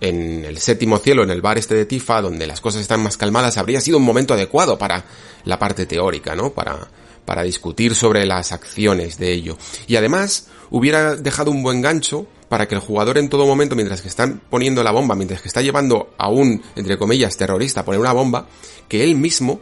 [0.00, 3.16] en el séptimo cielo, en el bar este de Tifa, donde las cosas están más
[3.16, 5.04] calmadas, habría sido un momento adecuado para
[5.44, 6.52] la parte teórica, ¿no?
[6.52, 6.88] Para,
[7.24, 9.58] para discutir sobre las acciones de ello.
[9.88, 14.00] Y además hubiera dejado un buen gancho para que el jugador en todo momento, mientras
[14.00, 17.84] que están poniendo la bomba, mientras que está llevando a un, entre comillas, terrorista a
[17.84, 18.46] poner una bomba,
[18.86, 19.60] que él mismo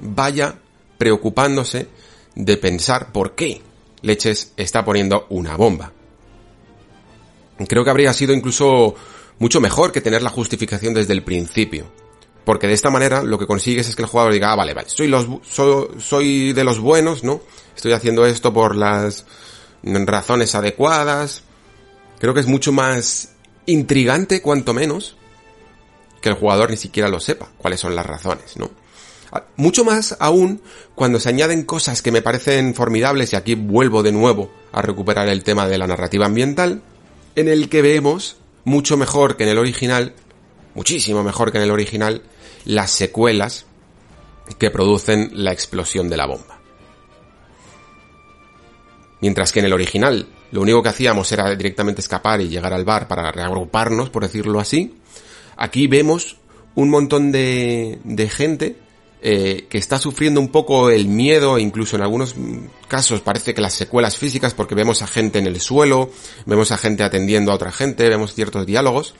[0.00, 0.60] vaya
[0.98, 1.88] preocupándose
[2.38, 3.60] de pensar por qué
[4.00, 5.92] Leches está poniendo una bomba.
[7.66, 8.94] Creo que habría sido incluso
[9.40, 11.86] mucho mejor que tener la justificación desde el principio.
[12.44, 14.88] Porque de esta manera lo que consigues es que el jugador diga, ah, vale, vale,
[14.88, 15.26] soy, los,
[15.98, 17.40] soy, de los buenos, ¿no?
[17.76, 19.24] Estoy haciendo esto por las
[19.82, 21.42] razones adecuadas.
[22.20, 23.32] Creo que es mucho más
[23.66, 25.16] intrigante, cuanto menos,
[26.20, 28.70] que el jugador ni siquiera lo sepa, cuáles son las razones, ¿no?
[29.32, 30.62] Ah, mucho más aún
[30.94, 35.28] cuando se añaden cosas que me parecen formidables, y aquí vuelvo de nuevo a recuperar
[35.28, 36.82] el tema de la narrativa ambiental,
[37.36, 40.14] en el que vemos mucho mejor que en el original,
[40.74, 42.22] muchísimo mejor que en el original,
[42.64, 43.66] las secuelas
[44.58, 46.58] que producen la explosión de la bomba.
[49.20, 52.84] Mientras que en el original lo único que hacíamos era directamente escapar y llegar al
[52.84, 54.94] bar para reagruparnos, por decirlo así,
[55.56, 56.38] aquí vemos
[56.74, 58.76] un montón de, de gente
[59.20, 62.34] eh, que está sufriendo un poco el miedo, incluso en algunos
[62.86, 66.10] casos parece que las secuelas físicas, porque vemos a gente en el suelo,
[66.46, 69.14] vemos a gente atendiendo a otra gente, vemos ciertos diálogos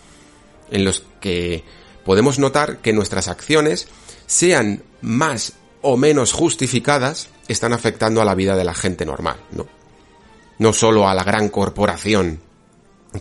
[0.70, 1.64] en los que
[2.04, 3.88] podemos notar que nuestras acciones,
[4.26, 9.66] sean más o menos justificadas, están afectando a la vida de la gente normal, ¿no?
[10.58, 12.40] No solo a la gran corporación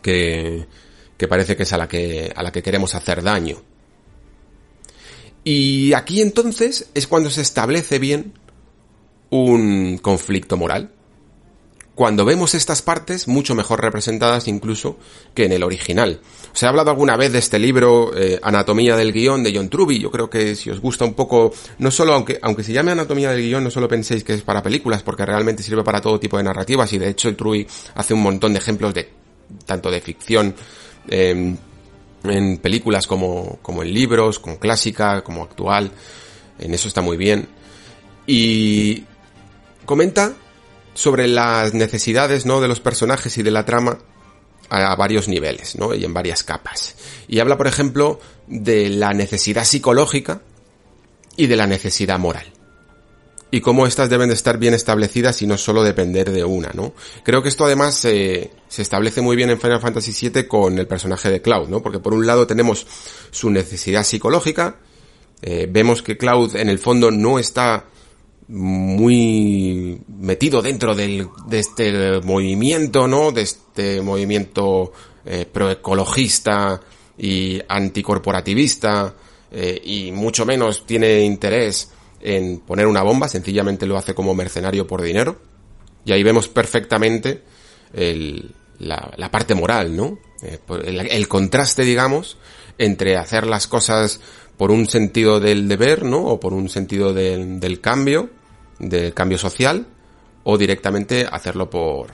[0.02, 0.68] que,
[1.18, 3.62] que parece que es a la que, a la que queremos hacer daño.
[5.50, 8.34] Y aquí entonces es cuando se establece bien
[9.30, 10.92] un conflicto moral.
[11.96, 14.98] Cuando vemos estas partes mucho mejor representadas incluso
[15.34, 16.20] que en el original.
[16.54, 20.00] Os he hablado alguna vez de este libro, eh, Anatomía del Guión, de John Truby.
[20.00, 23.32] Yo creo que si os gusta un poco, no solo, aunque, aunque se llame Anatomía
[23.32, 26.36] del Guión, no solo penséis que es para películas, porque realmente sirve para todo tipo
[26.36, 29.08] de narrativas y de hecho el Truby hace un montón de ejemplos de,
[29.66, 30.54] tanto de ficción,
[31.08, 31.56] eh,
[32.24, 35.92] en películas como, como en libros, como clásica, como actual.
[36.60, 37.48] En eso está muy bien.
[38.26, 39.06] Y
[39.86, 40.34] comenta
[40.94, 42.60] sobre las necesidades, ¿no?
[42.60, 44.00] De los personajes y de la trama
[44.70, 45.94] a varios niveles, ¿no?
[45.94, 46.96] Y en varias capas.
[47.28, 50.42] Y habla, por ejemplo, de la necesidad psicológica
[51.38, 52.57] y de la necesidad moral
[53.50, 56.94] y cómo estas deben de estar bien establecidas y no solo depender de una, ¿no?
[57.24, 61.30] Creo que esto además se establece muy bien en Final Fantasy VII con el personaje
[61.30, 61.82] de Cloud, ¿no?
[61.82, 62.86] Porque por un lado tenemos
[63.32, 64.78] su necesidad psicológica,
[65.42, 67.86] eh, vemos que Cloud en el fondo no está
[68.50, 73.32] muy metido dentro del, de este movimiento, ¿no?
[73.32, 74.94] De este movimiento
[75.26, 76.80] eh, proecologista
[77.18, 79.14] y anticorporativista,
[79.52, 81.92] eh, y mucho menos tiene interés
[82.28, 85.38] en poner una bomba, sencillamente lo hace como mercenario por dinero.
[86.04, 87.42] Y ahí vemos perfectamente
[87.94, 90.20] el, la, parte moral, ¿no?
[90.42, 92.38] Eh, el, contraste, digamos,
[92.78, 94.20] entre hacer las cosas
[94.58, 96.26] por un sentido del deber, ¿no?
[96.26, 98.30] O por un sentido del, del cambio,
[98.80, 99.88] del cambio social,
[100.44, 102.08] o directamente hacerlo por,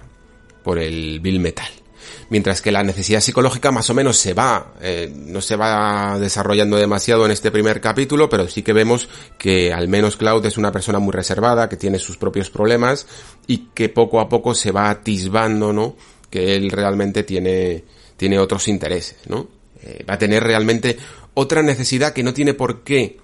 [0.63, 1.82] por el bill metal
[2.29, 6.77] mientras que la necesidad psicológica más o menos se va, eh, no se va desarrollando
[6.77, 10.71] demasiado en este primer capítulo, pero sí que vemos que al menos Cloud es una
[10.71, 13.07] persona muy reservada, que tiene sus propios problemas
[13.47, 15.95] y que poco a poco se va atisbando, ¿no?
[16.29, 17.83] Que él realmente tiene,
[18.17, 19.47] tiene otros intereses, ¿no?
[19.81, 20.97] Eh, va a tener realmente
[21.33, 23.17] otra necesidad que no tiene por qué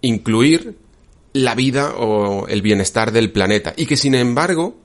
[0.00, 0.78] incluir
[1.32, 4.76] la vida o el bienestar del planeta y que sin embargo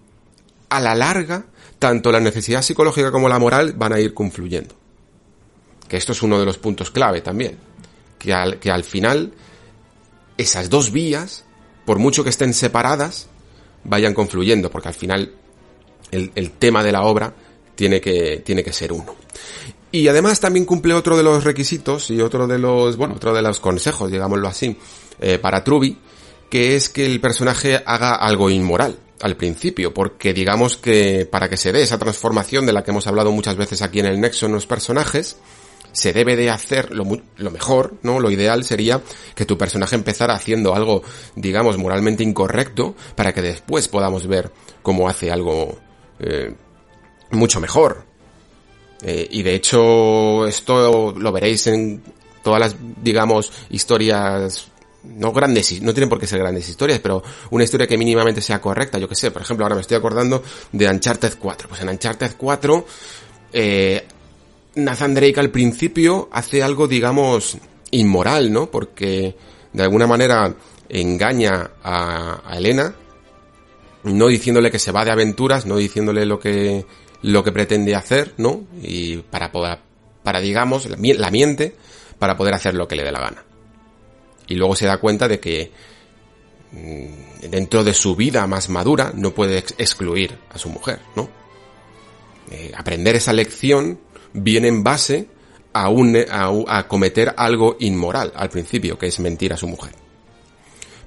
[0.70, 1.46] a la larga
[1.82, 4.76] tanto la necesidad psicológica como la moral van a ir confluyendo.
[5.88, 7.58] Que esto es uno de los puntos clave también.
[8.20, 9.34] Que al, que al final
[10.38, 11.44] esas dos vías,
[11.84, 13.30] por mucho que estén separadas,
[13.84, 15.34] vayan confluyendo, porque al final
[16.12, 17.34] el, el tema de la obra
[17.74, 19.16] tiene que, tiene que ser uno.
[19.92, 23.42] Y además también cumple otro de los requisitos y otro de los, bueno, otro de
[23.42, 24.78] los consejos, digámoslo así,
[25.20, 25.98] eh, para Truby,
[26.48, 31.58] que es que el personaje haga algo inmoral al principio, porque digamos que para que
[31.58, 34.46] se dé esa transformación de la que hemos hablado muchas veces aquí en el Nexo
[34.46, 35.38] en los personajes,
[35.92, 37.06] se debe de hacer lo,
[37.38, 38.20] lo, mejor, ¿no?
[38.20, 39.02] Lo ideal sería
[39.36, 41.04] que tu personaje empezara haciendo algo,
[41.36, 45.78] digamos, moralmente incorrecto para que después podamos ver cómo hace algo
[46.20, 46.54] eh,
[47.32, 48.06] mucho mejor.
[49.02, 52.02] Eh, y de hecho, esto lo veréis en
[52.44, 54.71] todas las, digamos, historias
[55.04, 58.62] no grandes, no tienen por qué ser grandes historias, pero una historia que mínimamente sea
[58.62, 61.70] correcta, yo que sé, por ejemplo, ahora me estoy acordando de Uncharted 4.
[61.70, 62.86] Pues en Uncharted 4,
[63.54, 64.06] eh,
[64.76, 67.58] Nathan Drake al principio hace algo, digamos,
[67.92, 68.70] inmoral, ¿no?
[68.70, 69.36] Porque
[69.74, 70.54] de alguna manera
[70.90, 72.94] engaña a, Elena,
[74.04, 76.86] no diciéndole que se va de aventuras, no diciéndole lo que,
[77.22, 78.66] lo que pretende hacer, ¿no?
[78.82, 79.80] Y para poder,
[80.24, 81.76] para digamos, la miente,
[82.20, 83.44] para poder hacer lo que le dé la gana.
[84.52, 85.72] Y luego se da cuenta de que
[86.74, 91.30] mm, dentro de su vida más madura no puede excluir a su mujer, ¿no?
[92.52, 93.98] Eh, aprender esa lección
[94.34, 95.28] viene en base
[95.72, 99.94] a, un, a, cometer algo inmoral al principio, que es mentir a su mujer.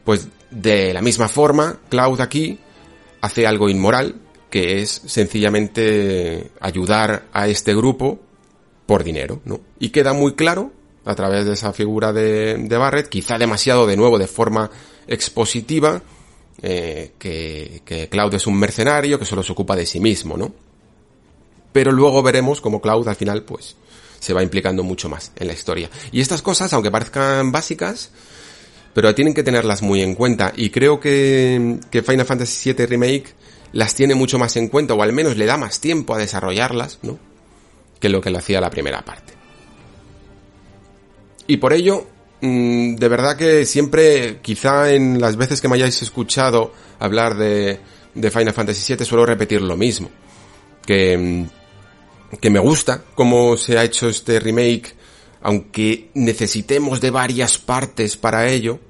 [0.04, 2.58] Pues de la misma forma, Cloud aquí
[3.20, 4.14] hace algo inmoral,
[4.48, 8.20] que es sencillamente ayudar a este grupo
[8.86, 9.60] por dinero, ¿no?
[9.78, 10.72] Y queda muy claro
[11.04, 14.70] a través de esa figura de, de Barrett, quizá demasiado de nuevo de forma
[15.06, 16.02] expositiva,
[16.62, 20.52] eh, que, que Cloud es un mercenario que solo se ocupa de sí mismo, ¿no?
[21.72, 23.76] Pero luego veremos cómo Cloud al final, pues,
[24.20, 25.90] se va implicando mucho más en la historia.
[26.12, 28.10] Y estas cosas, aunque parezcan básicas,
[28.94, 30.52] pero tienen que tenerlas muy en cuenta.
[30.56, 33.34] Y creo que, que Final Fantasy VII Remake
[33.72, 37.00] las tiene mucho más en cuenta, o al menos le da más tiempo a desarrollarlas,
[37.02, 37.18] ¿no?
[37.98, 39.43] Que lo que lo hacía la primera parte.
[41.46, 42.06] Y por ello,
[42.40, 47.80] mm, de verdad que siempre, quizá en las veces que me hayáis escuchado hablar de,
[48.14, 50.10] de Final Fantasy VII, suelo repetir lo mismo.
[50.86, 54.94] Que, mm, que me gusta cómo se ha hecho este remake,
[55.42, 58.80] aunque necesitemos de varias partes para ello,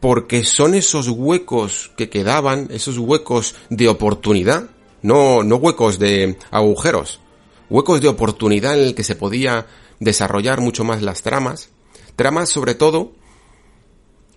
[0.00, 4.68] porque son esos huecos que quedaban, esos huecos de oportunidad,
[5.02, 7.20] no, no huecos de agujeros,
[7.68, 9.66] huecos de oportunidad en el que se podía
[9.98, 11.70] desarrollar mucho más las tramas,
[12.18, 13.12] tramas sobre todo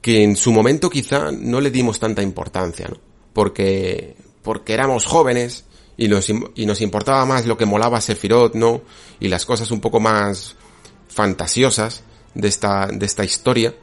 [0.02, 2.98] que en su momento quizá no le dimos tanta importancia, ¿no?
[3.34, 5.66] Porque, porque éramos jóvenes
[5.98, 8.84] y nos, y nos importaba más lo que molaba Sephiroth, ¿no?
[9.20, 10.56] Y las cosas un poco más
[11.08, 12.04] fantasiosas
[12.36, 13.74] de esta, de esta historia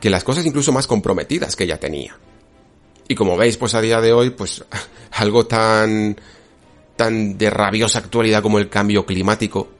[0.00, 2.18] que las cosas incluso más comprometidas que ya tenía.
[3.06, 4.64] Y como veis, pues a día de hoy, pues
[5.12, 6.20] algo tan
[6.96, 9.77] tan de rabiosa actualidad como el cambio climático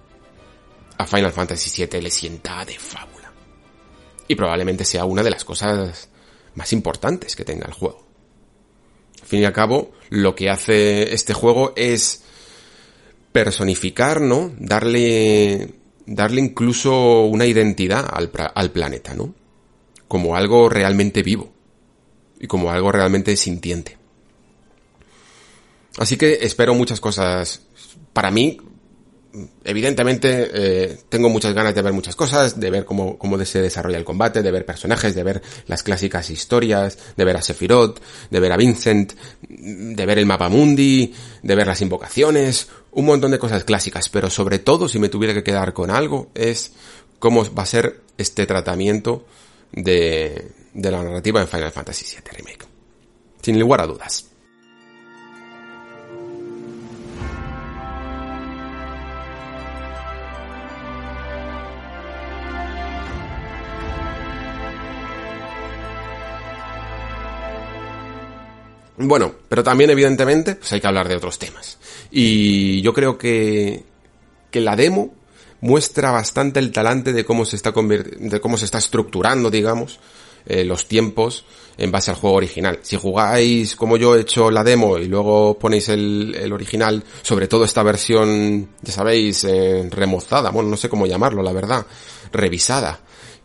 [0.99, 3.33] a Final Fantasy VII le sienta de fábula.
[4.27, 6.09] Y probablemente sea una de las cosas
[6.55, 8.07] más importantes que tenga el juego.
[9.23, 12.25] Al fin y al cabo, lo que hace este juego es
[13.33, 14.53] personificar, ¿no?
[14.59, 15.75] Darle,
[16.07, 19.35] darle incluso una identidad al, al planeta, ¿no?
[20.09, 21.53] como algo realmente vivo
[22.41, 23.99] y como algo realmente sintiente.
[25.99, 27.63] Así que espero muchas cosas.
[28.13, 28.59] Para mí,
[29.65, 33.99] evidentemente, eh, tengo muchas ganas de ver muchas cosas, de ver cómo, cómo se desarrolla
[33.99, 38.41] el combate, de ver personajes, de ver las clásicas historias, de ver a Sephiroth, de
[38.41, 39.13] ver a Vincent,
[39.49, 41.13] de ver el mapa mundi,
[41.43, 45.35] de ver las invocaciones, un montón de cosas clásicas, pero sobre todo, si me tuviera
[45.35, 46.73] que quedar con algo, es
[47.19, 49.27] cómo va a ser este tratamiento
[49.73, 52.67] de, de la narrativa en Final Fantasy VII Remake.
[53.43, 54.29] Sin lugar a dudas.
[68.99, 71.79] Bueno, pero también evidentemente pues hay que hablar de otros temas.
[72.11, 73.85] Y yo creo que,
[74.51, 75.15] que la demo
[75.61, 80.01] muestra bastante el talante de cómo se está de cómo se está estructurando, digamos,
[80.47, 81.45] eh, los tiempos
[81.77, 82.81] en base al juego original.
[82.83, 87.47] Si jugáis como yo he hecho la demo y luego ponéis el, el original, sobre
[87.47, 91.87] todo esta versión, ya sabéis, eh, remozada, bueno, no sé cómo llamarlo, la verdad,
[92.33, 92.99] revisada,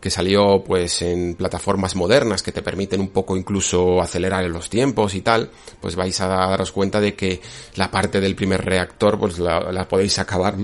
[0.04, 5.14] que salió pues en plataformas modernas que te permiten un poco incluso acelerar los tiempos
[5.14, 5.50] y tal,
[5.80, 7.40] pues vais a daros cuenta de que
[7.76, 10.56] la parte del primer reactor pues la, podéis acabar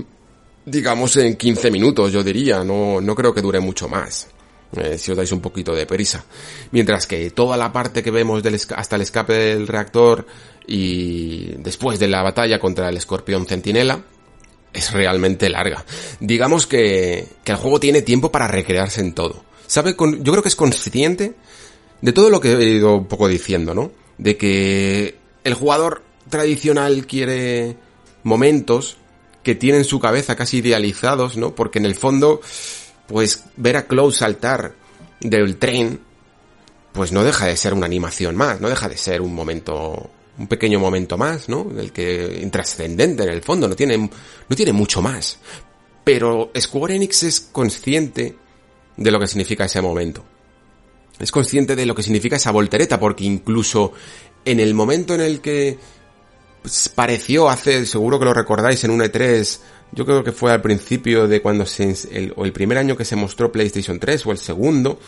[0.63, 4.27] digamos en 15 minutos, yo diría, no, no creo que dure mucho más.
[4.77, 6.23] Eh, si os dais un poquito de prisa.
[6.69, 8.43] Mientras que toda la parte que vemos
[8.75, 10.27] hasta el escape del reactor
[10.67, 14.03] y después de la batalla contra el escorpión centinela
[14.73, 15.85] es realmente larga.
[16.19, 19.43] Digamos que, que el juego tiene tiempo para recrearse en todo.
[19.67, 21.33] Sabe, con, yo creo que es consciente
[22.01, 23.91] de todo lo que he ido un poco diciendo, ¿no?
[24.17, 27.77] De que el jugador tradicional quiere
[28.23, 28.97] momentos
[29.43, 31.55] que tienen su cabeza casi idealizados, ¿no?
[31.55, 32.41] Porque en el fondo,
[33.07, 34.75] pues ver a Cloud saltar
[35.19, 35.99] del tren,
[36.93, 40.11] pues no deja de ser una animación más, no deja de ser un momento,
[40.41, 41.67] un pequeño momento más, ¿no?
[41.77, 45.37] El que intrascendente en el fondo, no tiene, no tiene mucho más.
[46.03, 48.35] Pero Square Enix es consciente
[48.97, 50.25] de lo que significa ese momento.
[51.19, 53.93] Es consciente de lo que significa esa voltereta, porque incluso
[54.43, 55.77] en el momento en el que
[56.63, 59.59] pues, pareció hace, seguro que lo recordáis, en un E3,
[59.91, 63.05] yo creo que fue al principio de cuando se, el, o el primer año que
[63.05, 64.99] se mostró PlayStation 3 o el segundo,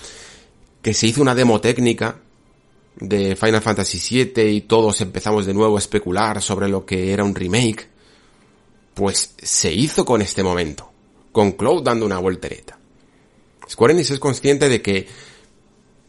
[0.84, 2.20] que se hizo una demo técnica
[2.96, 7.24] de Final Fantasy VII y todos empezamos de nuevo a especular sobre lo que era
[7.24, 7.88] un remake,
[8.94, 10.92] pues se hizo con este momento,
[11.32, 12.78] con Cloud dando una voltereta.
[13.70, 15.08] Square Enix es consciente de que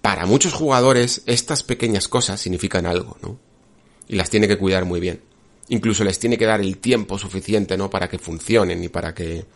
[0.03, 3.39] para muchos jugadores estas pequeñas cosas significan algo, ¿no?
[4.07, 5.23] Y las tiene que cuidar muy bien.
[5.69, 7.89] Incluso les tiene que dar el tiempo suficiente, ¿no?
[7.89, 9.47] Para que funcionen y para que,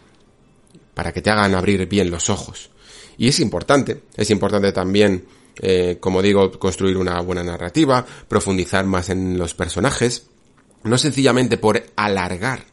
[0.94, 2.70] para que te hagan abrir bien los ojos.
[3.18, 5.26] Y es importante, es importante también,
[5.60, 10.26] eh, como digo, construir una buena narrativa, profundizar más en los personajes,
[10.84, 12.64] no sencillamente por alargar,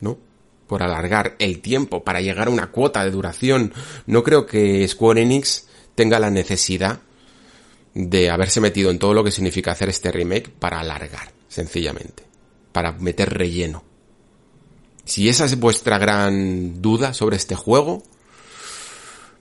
[0.00, 0.18] ¿no?
[0.66, 3.72] Por alargar el tiempo para llegar a una cuota de duración.
[4.06, 7.00] No creo que Square Enix tenga la necesidad
[7.94, 12.24] de haberse metido en todo lo que significa hacer este remake para alargar, sencillamente,
[12.72, 13.84] para meter relleno.
[15.04, 18.02] Si esa es vuestra gran duda sobre este juego,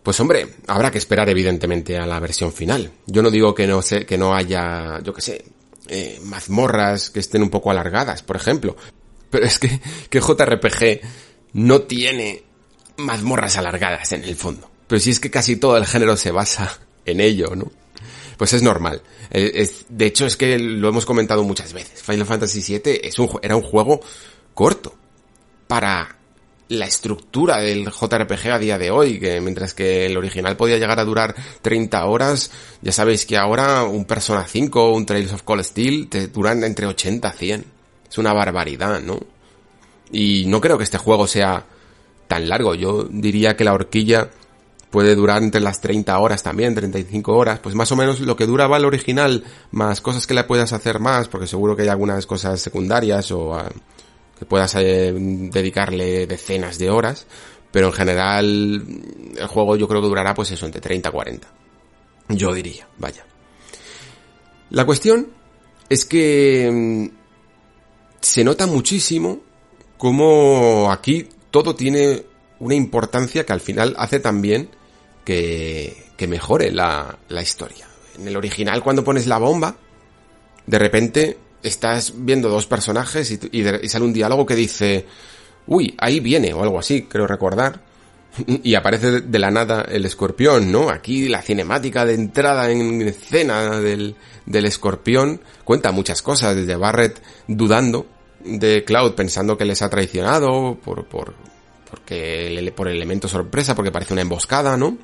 [0.06, 2.92] pues hombre, habrá que esperar evidentemente a la versión final.
[3.08, 5.46] Yo no digo que no sé, que no haya, yo qué sé,
[5.88, 8.78] eh, mazmorras que estén un poco alargadas, por ejemplo.
[9.32, 11.02] Pero es que, que JRPG
[11.54, 12.44] no tiene
[12.98, 14.70] mazmorras alargadas en el fondo.
[14.86, 17.72] Pero si es que casi todo el género se basa en ello, ¿no?
[18.38, 19.02] Pues es normal.
[19.32, 22.04] Eh, de hecho, es que lo hemos comentado muchas veces.
[22.04, 24.02] Final Fantasy VII es un, era un juego
[24.54, 24.96] corto
[25.66, 26.20] para
[26.68, 31.00] la estructura del JRPG a día de hoy, que mientras que el original podía llegar
[31.00, 32.52] a durar 30 horas,
[32.82, 36.64] ya sabéis que ahora un Persona 5 o un Trails of Cold Steel te duran
[36.64, 37.66] entre 80 a 100.
[38.10, 39.20] Es una barbaridad, ¿no?
[40.12, 41.66] Y no creo que este juego sea
[42.28, 42.76] tan largo.
[42.76, 44.30] Yo diría que la horquilla
[44.90, 48.46] puede durar entre las 30 horas también, 35 horas, pues más o menos lo que
[48.46, 52.26] duraba el original, más cosas que le puedas hacer más, porque seguro que hay algunas
[52.26, 53.70] cosas secundarias o ah,
[54.38, 57.28] que puedas eh, dedicarle decenas de horas,
[57.72, 58.86] pero en general
[59.36, 61.48] el juego yo creo que durará pues eso, entre 30 y 40.
[62.30, 63.26] Yo diría, vaya.
[64.70, 65.28] La cuestión
[65.90, 67.08] es que mm,
[68.20, 69.42] se nota muchísimo
[69.98, 72.26] como aquí todo tiene
[72.60, 74.70] una importancia que al final hace también
[75.24, 77.88] que, que mejore la, la historia.
[78.18, 79.78] En el original, cuando pones la bomba,
[80.66, 85.06] de repente estás viendo dos personajes y, sale un diálogo que dice,
[85.68, 87.82] uy, ahí viene, o algo así, creo recordar.
[88.64, 90.90] Y aparece de la nada el escorpión, ¿no?
[90.90, 97.22] Aquí la cinemática de entrada en escena del, del escorpión cuenta muchas cosas, desde Barrett
[97.48, 98.06] dudando
[98.44, 101.34] de Cloud, pensando que les ha traicionado por, por,
[101.90, 104.98] porque por el elemento sorpresa, porque parece una emboscada, ¿no?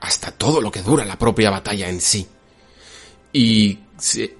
[0.00, 2.26] Hasta todo lo que dura la propia batalla en sí.
[3.32, 3.78] Y,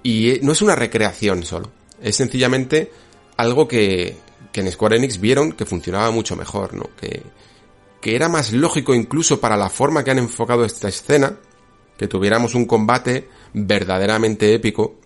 [0.02, 1.70] y no es una recreación solo,
[2.02, 2.90] es sencillamente
[3.36, 4.16] algo que,
[4.52, 6.90] que en Square Enix vieron que funcionaba mucho mejor, ¿no?
[7.00, 7.22] Que,
[8.00, 11.36] que era más lógico incluso para la forma que han enfocado esta escena,
[11.98, 14.96] que tuviéramos un combate verdaderamente épico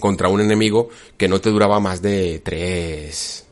[0.00, 3.46] contra un enemigo que no te duraba más de tres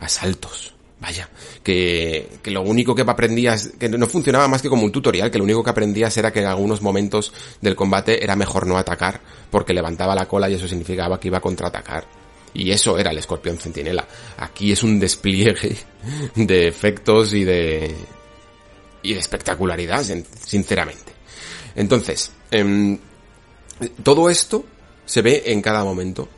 [0.00, 0.75] asaltos.
[0.98, 1.28] Vaya,
[1.62, 5.36] que, que lo único que aprendías, que no funcionaba más que como un tutorial, que
[5.36, 9.20] lo único que aprendías era que en algunos momentos del combate era mejor no atacar,
[9.50, 12.06] porque levantaba la cola y eso significaba que iba a contraatacar.
[12.54, 14.08] Y eso era el escorpión centinela.
[14.38, 15.76] Aquí es un despliegue
[16.34, 17.94] de efectos y de,
[19.02, 20.02] y de espectacularidad,
[20.46, 21.12] sinceramente.
[21.74, 22.98] Entonces, eh,
[24.02, 24.64] todo esto
[25.04, 26.28] se ve en cada momento.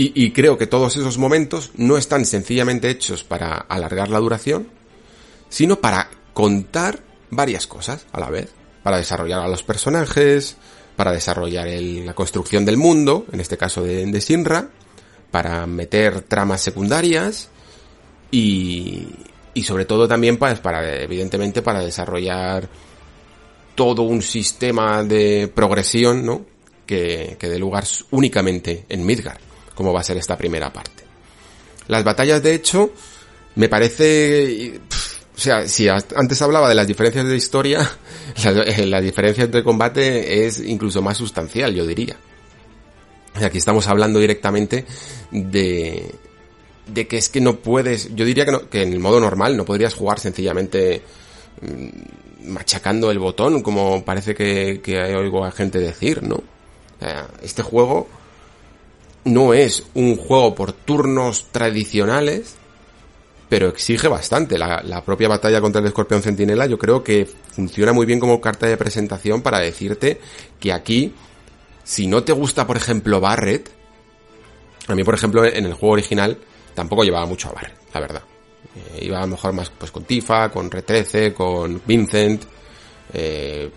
[0.00, 4.68] Y, creo que todos esos momentos no están sencillamente hechos para alargar la duración,
[5.48, 8.48] sino para contar varias cosas a la vez.
[8.84, 10.56] Para desarrollar a los personajes,
[10.94, 14.70] para desarrollar la construcción del mundo, en este caso de, de Sinra,
[15.32, 17.48] para meter tramas secundarias
[18.30, 19.04] y,
[19.52, 22.68] y sobre todo también para, para, evidentemente, para desarrollar
[23.74, 26.46] todo un sistema de progresión, ¿no?
[26.86, 27.82] Que, que dé lugar
[28.12, 29.47] únicamente en Midgar
[29.78, 31.04] como va a ser esta primera parte.
[31.86, 32.90] Las batallas, de hecho,
[33.54, 34.80] me parece...
[35.36, 37.88] o sea, si antes hablaba de las diferencias de historia,
[38.84, 42.16] la, diferencia entre combate es incluso más sustancial, yo diría.
[43.34, 44.84] Aquí estamos hablando directamente
[45.30, 46.12] de,
[46.88, 49.94] de que es que no puedes, yo diría que en el modo normal no podrías
[49.94, 51.02] jugar sencillamente
[51.60, 56.42] mm, machacando el botón, como parece que, que oigo a gente decir, ¿no?
[57.42, 58.08] este juego
[59.32, 62.56] no es un juego por turnos tradicionales,
[63.48, 64.58] pero exige bastante.
[64.58, 68.66] La, propia batalla contra el escorpión centinela yo creo que funciona muy bien como carta
[68.66, 70.20] de presentación para decirte
[70.60, 71.14] que aquí,
[71.84, 73.70] si no te gusta, por ejemplo, Barret,
[74.86, 76.38] a mí, por ejemplo, en el juego original
[76.74, 78.22] tampoco llevaba mucho a Barret, la verdad.
[78.76, 82.44] Eh, iba mejor más pues con Tifa, con Retrece, con Vincent,
[83.12, 83.70] eh,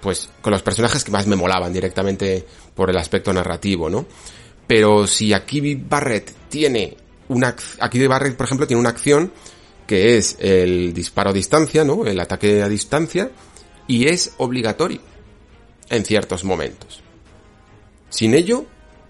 [0.00, 2.44] pues con los personajes que más me molaban directamente
[2.74, 4.06] por el aspecto narrativo, ¿no?
[4.70, 6.96] Pero si aquí Barrett tiene
[7.26, 9.32] una aquí Barrett, por ejemplo, tiene una acción
[9.84, 12.06] que es el disparo a distancia, ¿no?
[12.06, 13.32] El ataque a distancia
[13.88, 15.00] y es obligatorio
[15.88, 17.02] en ciertos momentos.
[18.10, 18.64] Sin ello,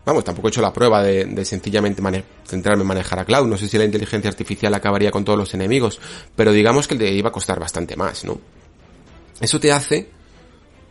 [0.06, 2.02] vamos, tampoco he hecho la prueba de, sencillamente
[2.46, 3.46] centrarme en manejar a Cloud.
[3.46, 6.00] No sé si la inteligencia artificial acabaría con todos los enemigos,
[6.34, 8.40] pero digamos que le iba a costar bastante más, ¿no?
[9.38, 10.08] Eso te hace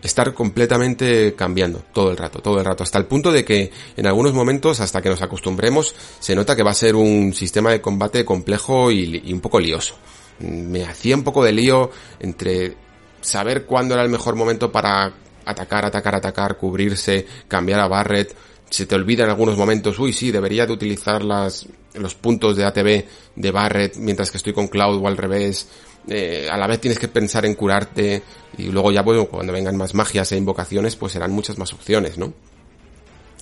[0.01, 4.07] estar completamente cambiando todo el rato, todo el rato, hasta el punto de que en
[4.07, 7.81] algunos momentos, hasta que nos acostumbremos, se nota que va a ser un sistema de
[7.81, 9.95] combate complejo y, un poco lioso.
[10.39, 12.75] Me hacía un poco de lío entre
[13.21, 15.13] saber cuándo era el mejor momento para
[15.45, 18.33] atacar, atacar, atacar, cubrirse, cambiar a Barret.
[18.69, 22.65] Se te olvida en algunos momentos, uy, sí, debería de utilizar las, los puntos de
[22.65, 25.67] ATB de Barret mientras que estoy con Cloud o al revés.
[26.09, 28.23] Eh, a la vez tienes que pensar en curarte
[28.57, 32.17] y luego ya bueno, cuando vengan más magias e invocaciones pues serán muchas más opciones,
[32.17, 32.33] ¿no?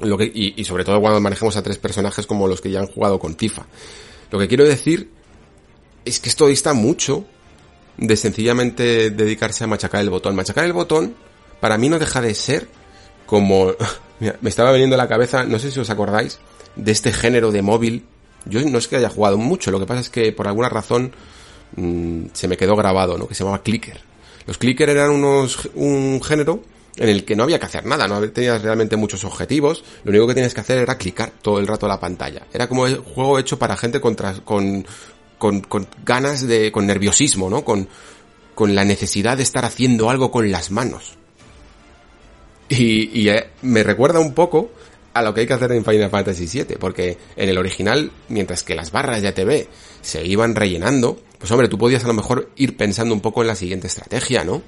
[0.02, 2.88] Lo que, y, sobre todo cuando manejemos a tres personajes como los que ya han
[2.88, 3.66] jugado con Tifa.
[4.30, 5.10] Lo que quiero decir
[6.06, 7.26] es que esto dista mucho
[7.98, 10.36] de sencillamente dedicarse a machacar el botón.
[10.36, 11.16] Machacar el botón
[11.60, 12.68] para mí no deja de ser
[13.26, 13.74] como...
[14.42, 16.40] me estaba veniendo a la cabeza, no sé si os acordáis,
[16.76, 18.06] de este género de móvil.
[18.46, 21.12] Yo no es que haya jugado mucho, lo que pasa es que por alguna razón
[21.76, 23.28] mmm, se me quedó grabado, ¿no?
[23.28, 24.00] Que se llamaba clicker.
[24.46, 26.64] Los clicker eran unos, un género
[26.96, 30.28] en el que no había que hacer nada, no tenías realmente muchos objetivos, lo único
[30.28, 32.48] que tenías que hacer era clicar todo el rato la pantalla.
[32.52, 34.86] Era como el juego hecho para gente contra, con,
[35.38, 37.64] con, con ganas de, con nerviosismo, ¿no?
[37.64, 37.88] Con,
[38.56, 41.14] con la necesidad de estar haciendo algo con las manos.
[42.70, 44.72] Y, y eh, me recuerda un poco
[45.20, 48.64] a lo que hay que hacer en Final Fantasy VII, porque en el original, mientras
[48.64, 49.68] que las barras de ATV
[50.02, 53.48] se iban rellenando, pues hombre, tú podías a lo mejor ir pensando un poco en
[53.48, 54.62] la siguiente estrategia, ¿no?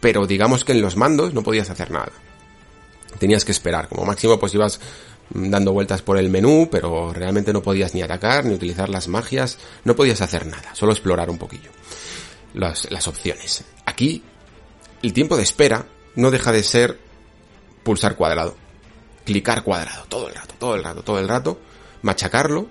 [0.00, 2.12] Pero digamos que en los mandos no podías hacer nada.
[3.18, 4.80] Tenías que esperar, como máximo pues ibas
[5.30, 9.58] dando vueltas por el menú, pero realmente no podías ni atacar, ni utilizar las magias,
[9.84, 11.70] no podías hacer nada, solo explorar un poquillo
[12.54, 13.64] las, las opciones.
[13.86, 14.22] Aquí,
[15.02, 16.98] el tiempo de espera no deja de ser
[17.82, 18.56] pulsar cuadrado,
[19.28, 21.58] clicar cuadrado, todo el rato, todo el rato, todo el rato,
[22.00, 22.66] machacarlo,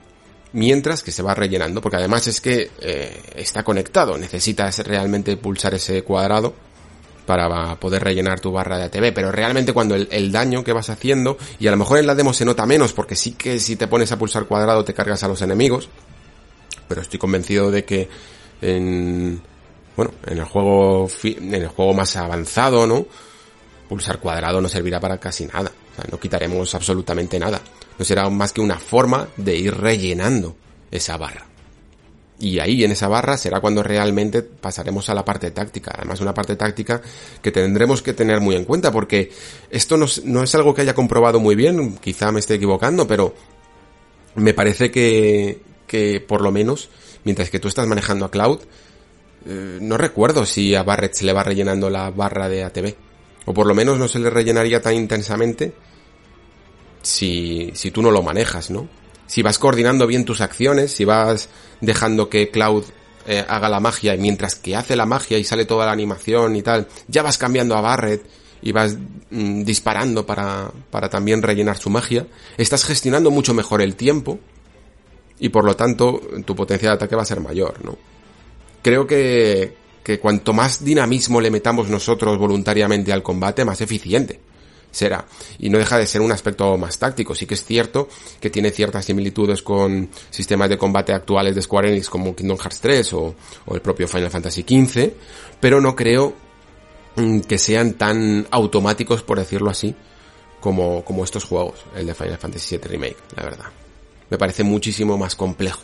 [0.53, 5.75] mientras que se va rellenando, porque además es que eh, está conectado, necesitas realmente pulsar
[5.75, 6.55] ese cuadrado
[7.27, 10.89] para poder rellenar tu barra de ATB, pero realmente cuando el, el, daño que vas
[10.89, 13.75] haciendo, y a lo mejor en la demo se nota menos, porque sí que si
[13.75, 15.89] te pones a pulsar cuadrado te cargas a los enemigos,
[16.87, 18.09] pero estoy convencido de que
[18.63, 19.43] en,
[19.95, 23.05] bueno, en el juego, en el juego más avanzado, ¿no?
[23.87, 25.71] Pulsar cuadrado no servirá para casi nada,
[26.11, 27.61] no quitaremos absolutamente nada,
[27.97, 30.55] no será más que una forma de ir rellenando
[30.91, 31.45] esa barra.
[32.39, 35.93] Y ahí en esa barra será cuando realmente pasaremos a la parte táctica.
[35.95, 37.01] Además, una parte táctica
[37.41, 39.31] que tendremos que tener muy en cuenta porque
[39.71, 43.33] esto no, es algo que haya comprobado muy bien, quizá me esté equivocando, pero
[44.35, 46.89] me parece que, que por lo menos,
[47.23, 48.59] mientras que tú estás manejando a Cloud,
[49.47, 53.06] eh, no recuerdo si a Barrett se le va rellenando la barra de ATV.
[53.47, 55.73] O por lo menos no se le rellenaría tan intensamente
[57.01, 58.87] si, si tú no lo manejas, ¿no?
[59.27, 61.49] si vas coordinando bien tus acciones, si vas
[61.81, 62.85] dejando que Cloud
[63.27, 66.55] eh, haga la magia y mientras que hace la magia y sale toda la animación
[66.55, 68.25] y tal, ya vas cambiando a Barret
[68.61, 68.97] y vas
[69.29, 72.25] mm, disparando para, para también rellenar su magia,
[72.57, 74.39] estás gestionando mucho mejor el tiempo
[75.39, 77.97] y por lo tanto tu potencia de ataque va a ser mayor, ¿no?
[78.81, 79.75] Creo que,
[80.07, 84.39] que cuanto más dinamismo le metamos nosotros voluntariamente al combate, más eficiente
[84.89, 85.25] será.
[85.59, 87.35] Y no deja de ser un aspecto más táctico.
[87.35, 88.07] Sí que es cierto
[88.39, 92.79] que tiene ciertas similitudes con sistemas de combate actuales de Square Enix como Kingdom Hearts
[92.79, 93.35] 3 o,
[93.69, 95.11] el propio Final Fantasy XV,
[95.59, 96.33] pero no creo
[97.17, 99.93] mm, que sean tan automáticos, por decirlo así,
[100.61, 103.65] como, como estos juegos, el de Final Fantasy VII Remake, la verdad.
[104.29, 105.81] Me parece muchísimo más complejo.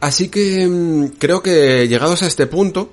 [0.00, 2.90] Así que mm, creo que llegados a este punto,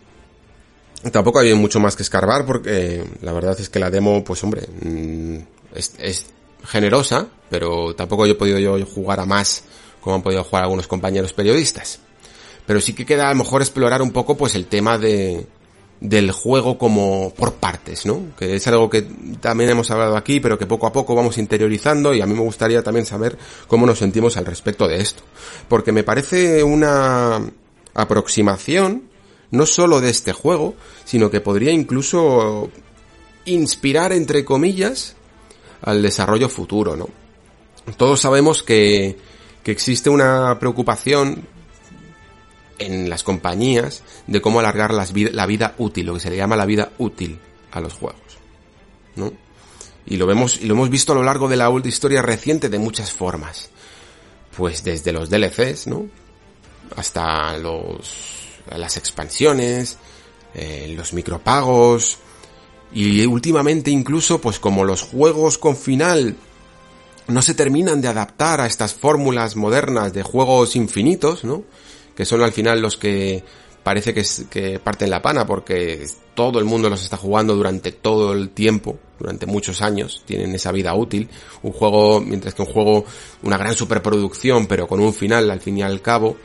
[1.12, 4.68] Tampoco hay mucho más que escarbar porque la verdad es que la demo, pues hombre,
[4.82, 5.38] mm,
[5.76, 6.28] es, es,
[6.66, 9.66] generosa, pero tampoco he podido yo jugar a más
[10.00, 12.00] como han podido jugar algunos compañeros periodistas.
[12.66, 15.46] Pero sí que queda a lo mejor explorar un poco pues el tema de
[16.04, 18.36] del juego como por partes, ¿no?
[18.38, 19.04] Que es algo que
[19.40, 22.42] también hemos hablado aquí, pero que poco a poco vamos interiorizando y a mí me
[22.42, 23.38] gustaría también saber
[23.68, 25.24] cómo nos sentimos al respecto de esto.
[25.70, 27.40] Porque me parece una
[27.94, 29.04] aproximación
[29.52, 30.76] no solo de este juego,
[31.06, 32.70] sino que podría incluso
[33.46, 35.16] inspirar, entre comillas,
[35.82, 37.08] al desarrollo futuro, ¿no?
[37.96, 39.18] Todos sabemos que,
[39.64, 41.48] que existe una preocupación
[42.80, 46.56] en las compañías de cómo alargar las la vida útil, lo que se le llama
[46.56, 47.40] la vida útil
[47.72, 48.38] a los juegos,
[49.16, 49.32] ¿no?
[50.06, 52.80] Y lo vemos, y lo hemos visto a lo largo de la historia reciente de
[52.80, 53.70] muchas formas.
[54.56, 56.08] Pues desde los DLCs, ¿no?
[56.96, 59.98] Hasta los, las expansiones,
[60.54, 62.20] eh, los micropagos,
[62.94, 66.36] y últimamente incluso, pues como los juegos con final
[67.28, 71.64] no se terminan de adaptar a estas fórmulas modernas de juegos infinitos, ¿no?
[72.16, 73.44] Que son al final los que
[73.84, 78.50] parece que, parten la pana porque todo el mundo los está jugando durante todo el
[78.50, 81.30] tiempo, durante muchos años, tienen esa vida útil.
[81.62, 83.06] Un juego, mientras que un juego,
[83.44, 86.38] una gran superproducción, pero con un final al fin y al cabo,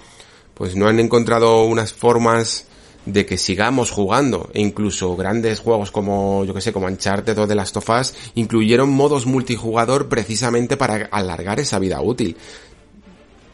[0.54, 2.66] pues no han encontrado unas formas
[3.06, 4.50] de que sigamos jugando.
[4.52, 8.14] E incluso grandes juegos como yo que sé como Uncharted o The Last of Us
[8.34, 12.36] incluyeron modos multijugador precisamente para alargar esa vida útil.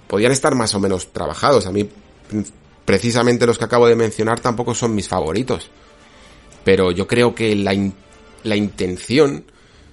[0.09, 1.67] Podían estar más o menos trabajados.
[1.67, 1.89] A mí
[2.85, 5.71] precisamente los que acabo de mencionar tampoco son mis favoritos
[6.65, 7.75] pero yo creo que la,
[8.43, 9.45] la intención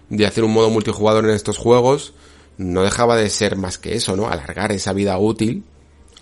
[0.10, 2.14] de hacer un modo multijugador en estos juegos
[2.58, 4.28] no dejaba de ser más que eso, ¿no?
[4.28, 5.64] Alargar esa vida útil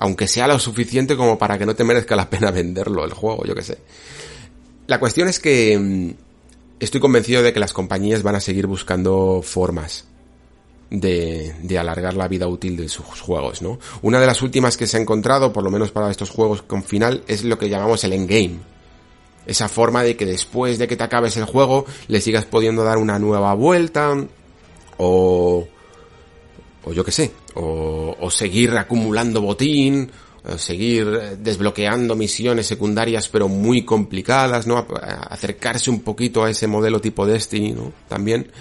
[0.02, 3.46] aunque sea lo suficiente como para que no te merezca la pena venderlo el juego,
[3.46, 3.78] yo que sé.
[4.88, 6.12] La cuestión es que mm,
[6.80, 10.06] estoy convencido de que las compañías van a seguir buscando formas
[10.90, 13.80] de, de, alargar la vida útil de sus juegos, ¿no?
[14.02, 16.84] Una de las últimas que se ha encontrado, por lo menos para estos juegos con
[16.84, 18.58] final, es lo que llamamos el endgame.
[19.46, 22.98] Esa forma de que después de que te acabes el juego, le sigas pudiendo dar
[22.98, 24.16] una nueva vuelta,
[24.98, 25.68] o
[26.84, 30.10] o yo qué sé, o, o seguir acumulando botín,
[30.44, 34.88] o seguir desbloqueando misiones secundarias pero muy complicadas, ¿no?
[35.02, 37.92] Acercarse un poquito a ese modelo tipo Destiny, ¿no?
[38.08, 38.52] También,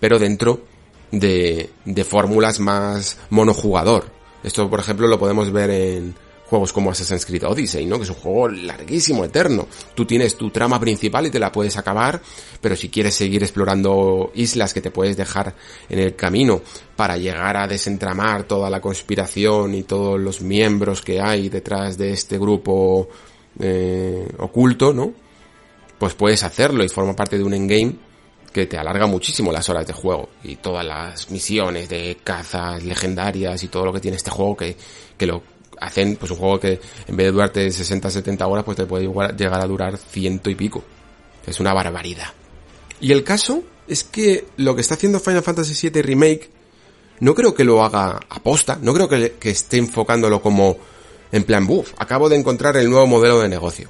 [0.00, 0.62] pero dentro
[1.10, 4.10] de, de fórmulas más monojugador.
[4.42, 6.14] Esto, por ejemplo, lo podemos ver en,
[6.48, 7.98] juegos como Assassin's Creed Odyssey, ¿no?
[7.98, 9.68] Que es un juego larguísimo, eterno.
[9.94, 12.20] Tú tienes tu trama principal y te la puedes acabar,
[12.60, 15.54] pero si quieres seguir explorando islas que te puedes dejar
[15.90, 16.62] en el camino
[16.96, 22.12] para llegar a desentramar toda la conspiración y todos los miembros que hay detrás de
[22.12, 23.08] este grupo
[23.58, 25.12] eh, oculto, ¿no?
[25.98, 28.07] Pues puedes hacerlo y forma parte de un endgame
[28.52, 33.62] que te alarga muchísimo las horas de juego y todas las misiones de cazas legendarias
[33.62, 34.76] y todo lo que tiene este juego que,
[35.16, 35.42] que lo
[35.80, 39.06] hacen pues un juego que en vez de durarte 60, 70 horas, pues te puede
[39.36, 40.82] llegar a durar ciento y pico.
[41.46, 42.28] Es una barbaridad.
[43.00, 46.50] Y el caso es que lo que está haciendo Final Fantasy VII Remake
[47.20, 50.76] no creo que lo haga aposta, no creo que, que esté enfocándolo como
[51.32, 53.88] en plan, buff, acabo de encontrar el nuevo modelo de negocio.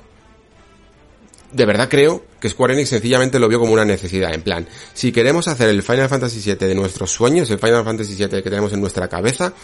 [1.52, 5.12] De verdad creo que Square Enix sencillamente lo vio como una necesidad, en plan, si
[5.12, 8.72] queremos hacer el Final Fantasy VII de nuestros sueños, el Final Fantasy VII que tenemos
[8.74, 9.54] en nuestra cabeza,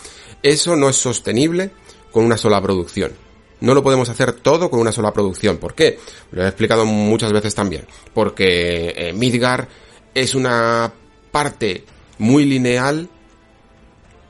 [0.42, 1.72] eso no es sostenible
[2.10, 3.12] con una sola producción.
[3.60, 5.58] No lo podemos hacer todo con una sola producción.
[5.58, 5.98] ¿Por qué?
[6.32, 7.86] Lo he explicado muchas veces también.
[8.12, 9.68] Porque eh, Midgar
[10.14, 10.92] es una
[11.30, 11.84] parte
[12.18, 13.08] muy lineal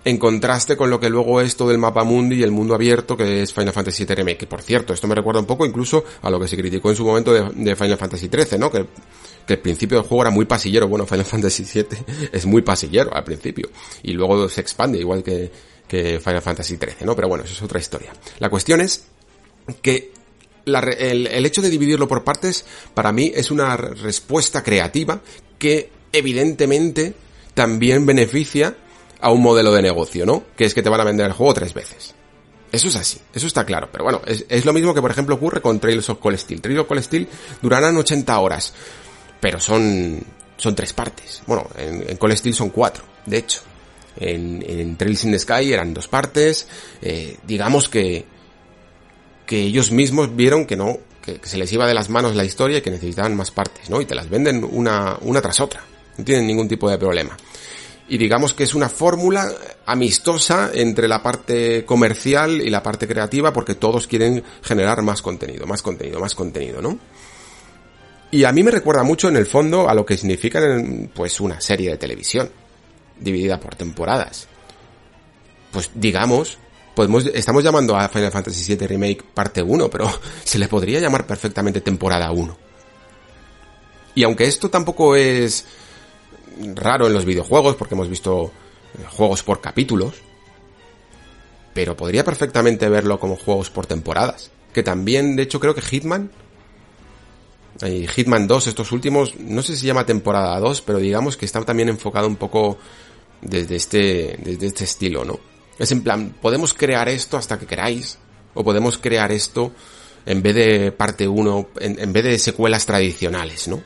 [0.05, 3.17] en contraste con lo que luego es todo el mapa mundi y el mundo abierto
[3.17, 4.39] que es Final Fantasy VII Remake.
[4.39, 6.97] Que por cierto, esto me recuerda un poco incluso a lo que se criticó en
[6.97, 8.71] su momento de, Final Fantasy XIII, ¿no?
[8.71, 8.87] Que,
[9.47, 10.89] que el principio del juego era muy pasillero.
[10.89, 11.99] Bueno, Final Fantasy VII
[12.33, 13.71] es muy pasillero al principio.
[14.03, 15.51] Y luego se expande, igual que,
[15.89, 17.17] que Final Fantasy XIII, ¿no?
[17.17, 18.13] Pero bueno, eso es otra historia.
[18.39, 19.07] La cuestión es
[19.81, 20.13] que
[20.67, 25.23] el, el, hecho de dividirlo por partes, para mí, es una respuesta creativa
[25.59, 27.15] que evidentemente
[27.55, 28.77] también beneficia
[29.25, 30.45] a un modelo de negocio, ¿no?
[30.57, 32.15] Que es que te van a vender el juego tres veces.
[32.71, 33.89] Eso es así, eso está claro.
[33.91, 36.61] Pero bueno, es, lo mismo que por ejemplo ocurre con Trails of Cold Steel.
[36.61, 37.29] Trails of Cold Steel
[37.63, 38.75] durarán 80 horas,
[39.41, 40.21] pero son,
[40.57, 41.43] son tres partes.
[41.47, 43.61] Bueno, en, en Cold Steel son cuatro, de hecho
[44.17, 46.67] en, Trails in the Sky eran dos partes,
[47.03, 48.25] eh, digamos que,
[49.47, 52.79] que ellos mismos vieron que no, que, se les iba de las manos la historia
[52.79, 54.01] y que necesitaban más partes, ¿no?
[54.01, 55.83] Y te las venden una, una tras otra,
[56.17, 57.37] no tienen ningún tipo de problema.
[58.07, 59.51] Y digamos que es una fórmula
[59.87, 65.67] amistosa entre la parte comercial y la parte creativa porque todos quieren generar más contenido,
[65.67, 66.99] más contenido, más contenido, ¿no?
[68.31, 70.61] Y a mí me recuerda mucho en el fondo a lo que significa
[71.15, 72.51] pues una serie de televisión
[73.19, 74.49] dividida por temporadas.
[75.71, 76.59] Pues digamos,
[76.95, 80.11] podemos, estamos llamando a Final Fantasy VII Remake parte 1, pero
[80.45, 82.59] se le podría llamar perfectamente temporada 1.
[84.17, 85.65] Y aunque esto tampoco es
[86.75, 88.53] raro en los videojuegos, porque hemos visto
[88.99, 90.15] eh, juegos por capítulos,
[91.73, 94.51] pero podría perfectamente verlo como juegos por temporadas.
[94.73, 96.31] Que también, de hecho, creo que Hitman,
[97.83, 101.45] y Hitman 2, estos últimos, no sé si se llama temporada 2, pero digamos que
[101.45, 102.79] está también enfocado un poco
[103.41, 105.41] desde este, desde este estilo, ¿no?
[105.79, 108.19] Es en plan, podemos crear esto hasta que queráis,
[108.55, 109.73] o podemos crear esto
[110.25, 113.83] en vez de parte 1, en, vez de secuelas tradicionales, ¿no?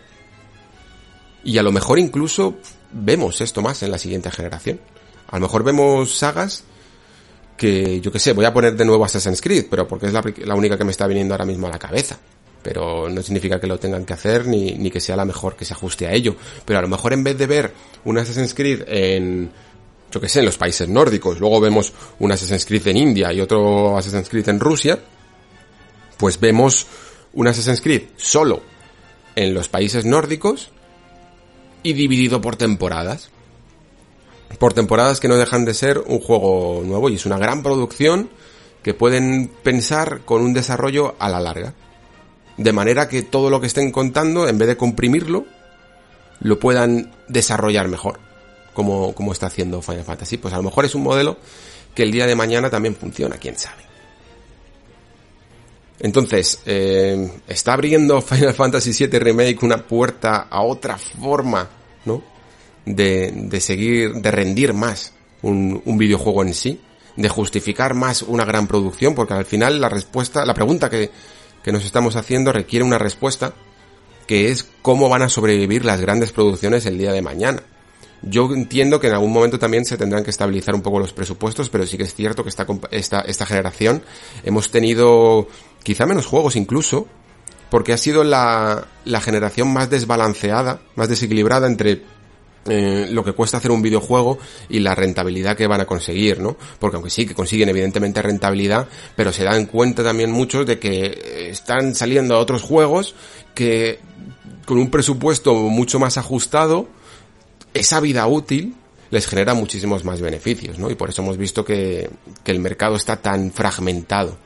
[1.45, 2.57] Y a lo mejor incluso
[2.93, 4.81] vemos esto más en la siguiente generación.
[5.29, 6.65] A lo mejor vemos sagas
[7.57, 10.55] que, yo que sé, voy a poner de nuevo Assassin's Creed, pero porque es la,
[10.55, 12.19] única que me está viniendo ahora mismo a la cabeza.
[12.63, 15.65] Pero no significa que lo tengan que hacer ni, ni que sea la mejor que
[15.65, 16.37] se ajuste a ello.
[16.65, 17.73] Pero a lo mejor en vez de ver
[18.05, 19.51] un Assassin's Creed en,
[20.11, 23.41] yo que sé, en los países nórdicos, luego vemos un Assassin's Creed en India y
[23.41, 24.99] otro Assassin's Creed en Rusia,
[26.17, 26.87] pues vemos
[27.35, 28.63] un Assassin's Creed solo
[29.37, 30.73] en los países nórdicos
[31.83, 33.31] y dividido por temporadas.
[34.59, 38.31] Por temporadas que no dejan de ser un juego nuevo y es una gran producción
[38.83, 41.75] que pueden pensar con un desarrollo a la larga.
[42.57, 45.45] De manera que todo lo que estén contando, en vez de comprimirlo,
[46.41, 48.19] lo puedan desarrollar mejor.
[48.73, 50.39] Como, como está haciendo Final Fantasy.
[50.39, 51.37] Pues a lo mejor es un modelo
[51.95, 53.88] que el día de mañana también funciona, quién sabe.
[56.01, 61.69] Entonces, eh, está abriendo Final Fantasy VII Remake una puerta a otra forma,
[62.05, 62.23] ¿no?
[62.85, 66.81] De, de seguir, de rendir más un, un, videojuego en sí,
[67.17, 71.11] de justificar más una gran producción, porque al final la respuesta, la pregunta que,
[71.63, 73.53] que nos estamos haciendo requiere una respuesta,
[74.27, 77.63] que es cómo van a sobrevivir las grandes producciones el día de mañana.
[78.23, 81.71] Yo entiendo que en algún momento también se tendrán que estabilizar un poco los presupuestos,
[81.71, 84.03] pero sí que es cierto que esta, esta, esta generación
[84.43, 85.49] hemos tenido
[85.83, 87.07] quizá menos juegos incluso,
[87.71, 92.03] porque ha sido la, la generación más desbalanceada, más desequilibrada entre
[92.67, 94.39] eh, lo que cuesta hacer un videojuego
[94.69, 96.57] y la rentabilidad que van a conseguir, ¿no?
[96.79, 101.49] Porque aunque sí que consiguen evidentemente rentabilidad, pero se dan cuenta también muchos de que
[101.51, 103.15] están saliendo a otros juegos
[103.55, 104.01] que
[104.67, 106.89] con un presupuesto mucho más ajustado,
[107.81, 108.75] esa vida útil
[109.11, 110.91] les genera muchísimos más beneficios, ¿no?
[110.91, 112.11] Y por eso hemos visto que,
[112.45, 114.37] que el mercado está tan fragmentado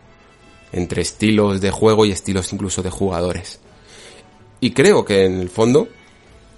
[0.72, 3.58] entre estilos de juego y estilos incluso de jugadores.
[4.60, 5.88] Y creo que en el fondo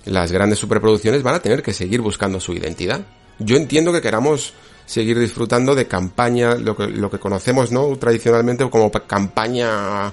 [0.04, 3.00] las grandes superproducciones van a tener que seguir buscando su identidad.
[3.38, 4.52] Yo entiendo que queramos
[4.86, 7.96] seguir disfrutando de campaña, lo que, lo que conocemos, ¿no?
[7.96, 10.12] Tradicionalmente como campaña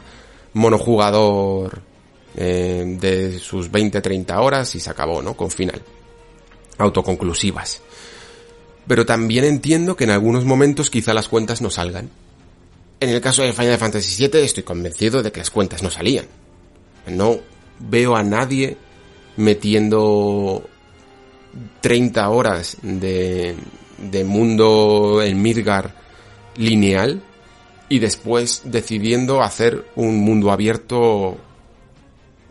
[0.53, 1.81] monojugador
[2.35, 5.35] eh, de sus 20-30 horas y se acabó, ¿no?
[5.35, 5.81] Con final.
[6.81, 7.81] Autoconclusivas.
[8.87, 12.09] Pero también entiendo que en algunos momentos quizá las cuentas no salgan.
[12.99, 16.25] En el caso de Final Fantasy VII estoy convencido de que las cuentas no salían.
[17.07, 17.39] No
[17.79, 18.77] veo a nadie
[19.37, 20.67] metiendo
[21.81, 23.55] 30 horas de,
[23.97, 25.95] de mundo en Midgar
[26.55, 27.21] lineal
[27.89, 31.37] y después decidiendo hacer un mundo abierto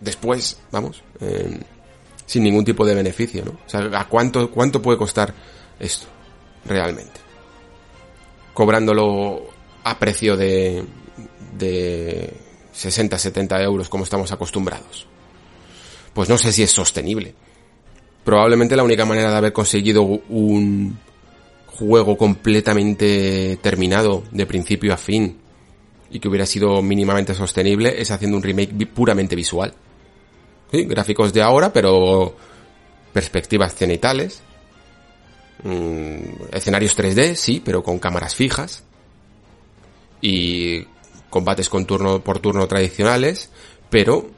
[0.00, 1.60] después, vamos, eh,
[2.30, 3.50] sin ningún tipo de beneficio, ¿no?
[3.50, 5.34] O sea, ¿a cuánto, cuánto puede costar
[5.80, 6.06] esto
[6.64, 7.18] realmente?
[8.54, 9.48] Cobrándolo
[9.82, 10.84] a precio de,
[11.58, 12.32] de
[12.72, 15.08] 60, 70 euros como estamos acostumbrados.
[16.14, 17.34] Pues no sé si es sostenible.
[18.22, 20.96] Probablemente la única manera de haber conseguido un
[21.66, 25.36] juego completamente terminado de principio a fin
[26.12, 29.74] y que hubiera sido mínimamente sostenible es haciendo un remake puramente visual.
[30.70, 30.84] ¿Sí?
[30.84, 32.34] Gráficos de ahora, pero
[33.12, 34.42] perspectivas cenitales.
[35.62, 38.84] Mm, escenarios 3D, sí, pero con cámaras fijas
[40.20, 40.84] y
[41.28, 43.50] combates con turno por turno tradicionales,
[43.90, 44.30] pero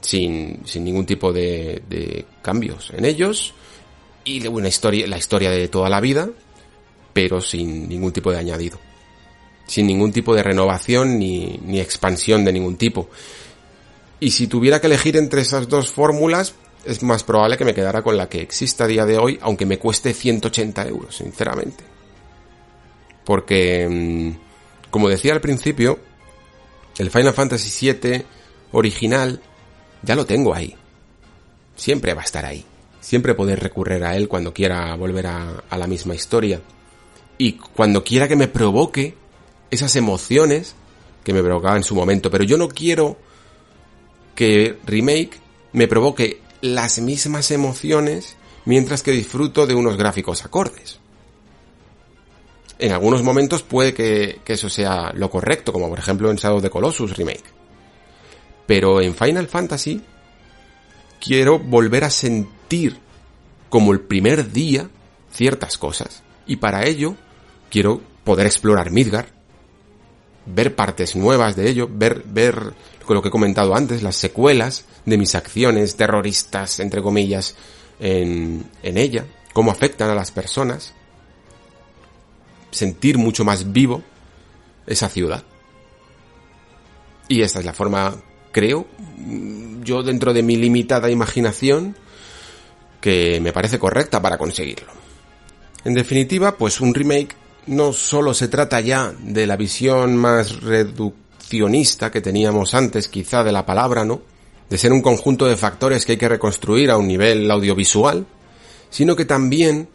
[0.00, 3.54] sin, sin ningún tipo de, de cambios en ellos
[4.24, 6.28] y una historia, la historia de toda la vida,
[7.12, 8.78] pero sin ningún tipo de añadido.
[9.66, 13.08] Sin ningún tipo de renovación ni, ni expansión de ningún tipo.
[14.20, 16.54] Y si tuviera que elegir entre esas dos fórmulas,
[16.84, 19.66] es más probable que me quedara con la que existe a día de hoy, aunque
[19.66, 21.84] me cueste 180 euros, sinceramente.
[23.24, 25.98] Porque mm, como decía al principio,
[26.98, 28.24] el Final Fantasy VII
[28.72, 29.40] original
[30.02, 30.74] ya lo tengo ahí.
[31.76, 32.64] Siempre va a estar ahí.
[33.00, 36.60] Siempre poder recurrir a él cuando quiera volver a, a la misma historia.
[37.36, 39.14] Y cuando quiera que me provoque
[39.70, 40.74] esas emociones
[41.22, 42.30] que me provocaba en su momento.
[42.30, 43.16] Pero yo no quiero
[44.38, 45.40] que Remake
[45.72, 48.36] me provoque las mismas emociones
[48.66, 51.00] mientras que disfruto de unos gráficos acordes
[52.78, 56.62] en algunos momentos puede que, eso sea lo correcto, como por ejemplo en Shadow of
[56.62, 57.44] the Colossus Remake.
[58.66, 60.00] Pero en Final Fantasy
[61.20, 62.98] quiero volver a sentir
[63.68, 64.88] como el primer día
[65.32, 66.22] ciertas cosas.
[66.46, 67.16] Y para ello
[67.70, 69.28] quiero poder explorar Midgar,
[70.46, 72.74] ver partes nuevas de ello, ver, ver
[73.08, 77.56] con lo que he comentado antes, las secuelas de mis acciones terroristas, entre comillas,
[77.98, 80.92] en, en ella, cómo afectan a las personas,
[82.70, 84.02] sentir mucho más vivo
[84.86, 85.42] esa ciudad.
[87.28, 88.14] Y esta es la forma,
[88.52, 88.86] creo,
[89.82, 91.96] yo dentro de mi limitada imaginación,
[93.00, 94.92] que me parece correcta para conseguirlo.
[95.86, 97.34] En definitiva, pues un remake
[97.68, 100.60] no solo se trata ya de la visión más
[101.48, 104.22] reduccionista que teníamos antes, quizá de la palabra, ¿no?
[104.68, 108.26] De ser un conjunto de factores que hay que reconstruir a un nivel audiovisual,
[108.90, 109.88] sino que también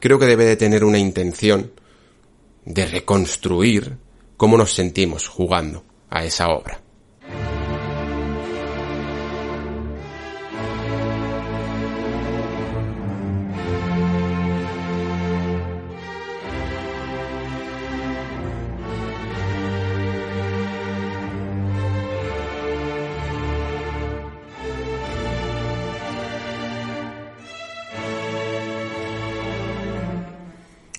[0.00, 1.72] creo que debe de tener una intención
[2.64, 3.98] de reconstruir
[4.36, 6.80] cómo nos sentimos jugando a esa obra.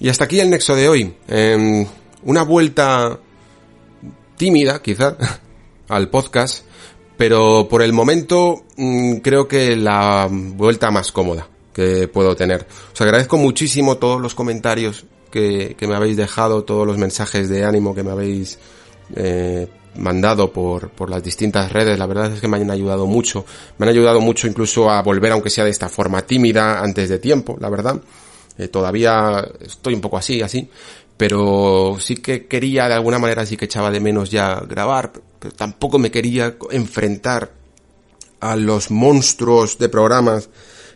[0.01, 1.13] Y hasta aquí el nexo de hoy.
[1.27, 1.85] Em,
[2.23, 3.19] una vuelta
[4.35, 5.15] tímida, quizá,
[5.89, 6.65] al podcast,
[7.17, 12.65] pero por el momento mm, creo que la vuelta más cómoda que puedo tener.
[12.91, 17.93] Os agradezco muchísimo todos los comentarios que, me habéis dejado, todos los mensajes de ánimo
[17.93, 18.57] que me habéis
[19.15, 21.99] eh, mandado por, por las distintas redes.
[21.99, 23.45] La verdad es que me han ayudado mucho.
[23.77, 27.19] Me han ayudado mucho incluso a volver, aunque sea de esta forma tímida, antes de
[27.19, 28.01] tiempo, la verdad.
[28.61, 30.69] Eh, todavía estoy un poco así, así,
[31.17, 35.51] pero sí que quería, de alguna manera sí que echaba de menos ya grabar, pero
[35.55, 37.53] tampoco me quería enfrentar
[38.39, 40.47] a los monstruos de programas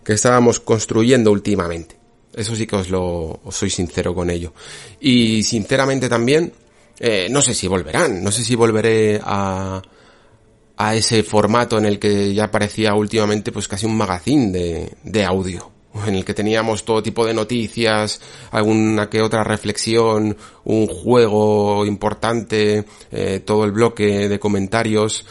[0.03, 1.97] que estábamos construyendo últimamente.
[2.35, 4.53] Eso sí que os lo os soy sincero con ello.
[4.99, 6.53] Y sinceramente también,
[6.99, 9.81] eh, no sé si volverán, no sé si volveré a,
[10.77, 15.25] a ese formato en el que ya parecía últimamente pues casi un magazine de, de
[15.25, 15.74] audio
[16.05, 18.19] en el que teníamos todo tipo de noticias,
[18.51, 25.25] alguna que otra reflexión, un juego importante, eh, todo el bloque de comentarios.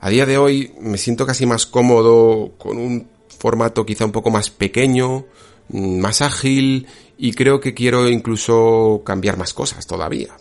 [0.00, 3.08] A día de hoy me siento casi más cómodo con un
[3.38, 5.26] formato quizá un poco más pequeño,
[5.68, 6.86] mm, más ágil
[7.16, 10.36] y creo que quiero incluso cambiar más cosas todavía.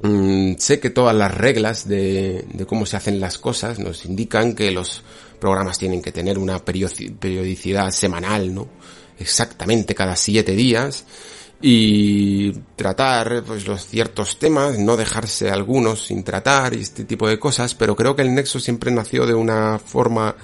[0.00, 4.54] Mm, sé que todas las reglas de, de cómo se hacen las cosas nos indican
[4.54, 5.02] que los
[5.38, 8.68] programas tienen que tener una periodicidad semanal, ¿no?
[9.18, 11.04] Exactamente cada siete días
[11.60, 17.38] y tratar pues los ciertos temas, no dejarse algunos sin tratar y este tipo de
[17.38, 20.36] cosas, pero creo que el Nexo siempre nació de una forma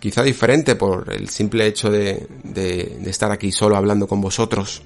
[0.00, 4.82] quizá diferente por el simple hecho de, de, de estar aquí solo hablando con vosotros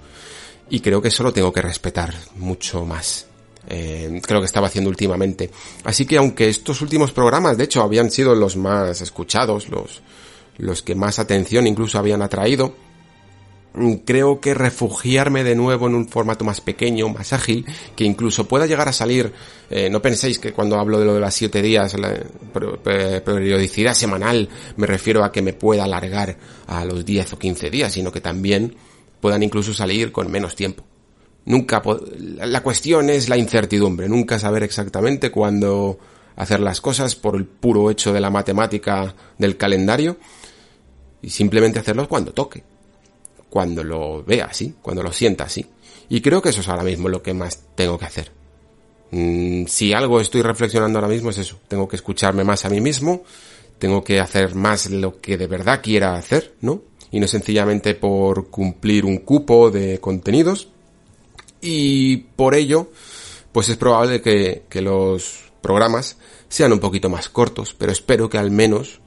[0.68, 3.26] y creo que eso lo tengo que respetar mucho más.
[3.68, 5.50] Eh, creo que estaba haciendo últimamente.
[5.84, 10.02] Así que aunque estos últimos programas, de hecho, habían sido los más escuchados, los,
[10.58, 12.76] los que más atención incluso habían atraído,
[13.74, 18.46] mm, creo que refugiarme de nuevo en un formato más pequeño, más ágil, que incluso
[18.46, 19.32] pueda llegar a salir,
[19.68, 22.14] eh, no penséis que cuando hablo de lo de las siete días, la
[23.24, 26.36] periodicidad semanal, me refiero a que me pueda alargar
[26.68, 28.76] a los 10 o 15 días, sino que también
[29.20, 30.84] puedan incluso salir con menos tiempo.
[31.46, 31.80] Nunca
[32.18, 35.98] la cuestión es la incertidumbre, nunca saber exactamente cuándo
[36.34, 40.16] hacer las cosas por el puro hecho de la matemática del calendario
[41.22, 42.64] y simplemente hacerlo cuando toque,
[43.48, 45.64] cuando lo vea así, cuando lo sienta así.
[46.08, 48.32] Y creo que eso es ahora mismo lo que más tengo que hacer.
[49.12, 52.80] Mm, si algo estoy reflexionando ahora mismo es eso, tengo que escucharme más a mí
[52.80, 53.22] mismo,
[53.78, 56.82] tengo que hacer más lo que de verdad quiera hacer, ¿no?
[57.12, 60.68] Y no sencillamente por cumplir un cupo de contenidos,
[61.60, 62.90] y por ello,
[63.52, 68.50] pues es probable que, los programas sean un poquito más cortos, pero espero que al
[68.50, 69.00] menos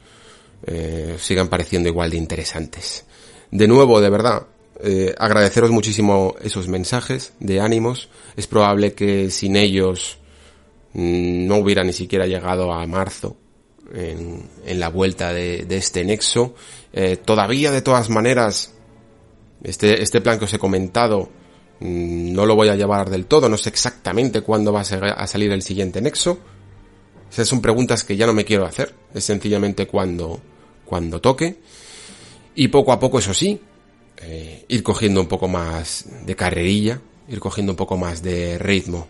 [0.66, 3.06] eh, sigan pareciendo igual de interesantes.
[3.52, 4.47] De nuevo, de verdad,
[4.82, 8.10] eh, agradeceros muchísimo esos mensajes de ánimos.
[8.36, 10.18] Es probable que sin ellos
[10.93, 13.38] mm, no hubiera ni siquiera llegado a marzo
[13.93, 16.56] en, la vuelta de, este nexo.
[16.93, 18.74] Eh, todavía, de todas maneras,
[19.64, 21.30] este, este plan que os he comentado
[21.80, 25.61] no lo voy a llevar del todo, no sé exactamente cuándo va a salir el
[25.61, 26.39] siguiente nexo.
[27.32, 30.41] Esas son preguntas que ya no me quiero hacer, es sencillamente cuando,
[30.86, 31.59] cuando toque.
[32.55, 33.61] Y poco a poco, eso sí,
[34.17, 39.07] eh, ir cogiendo un poco más de carrerilla, ir cogiendo un poco más de ritmo.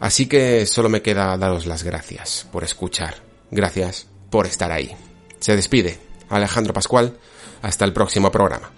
[0.00, 3.16] Así que solo me queda daros las gracias por escuchar.
[3.50, 4.94] Gracias por estar ahí.
[5.40, 5.98] Se despide
[6.28, 7.18] Alejandro Pascual.
[7.60, 8.77] Hasta el próximo programa.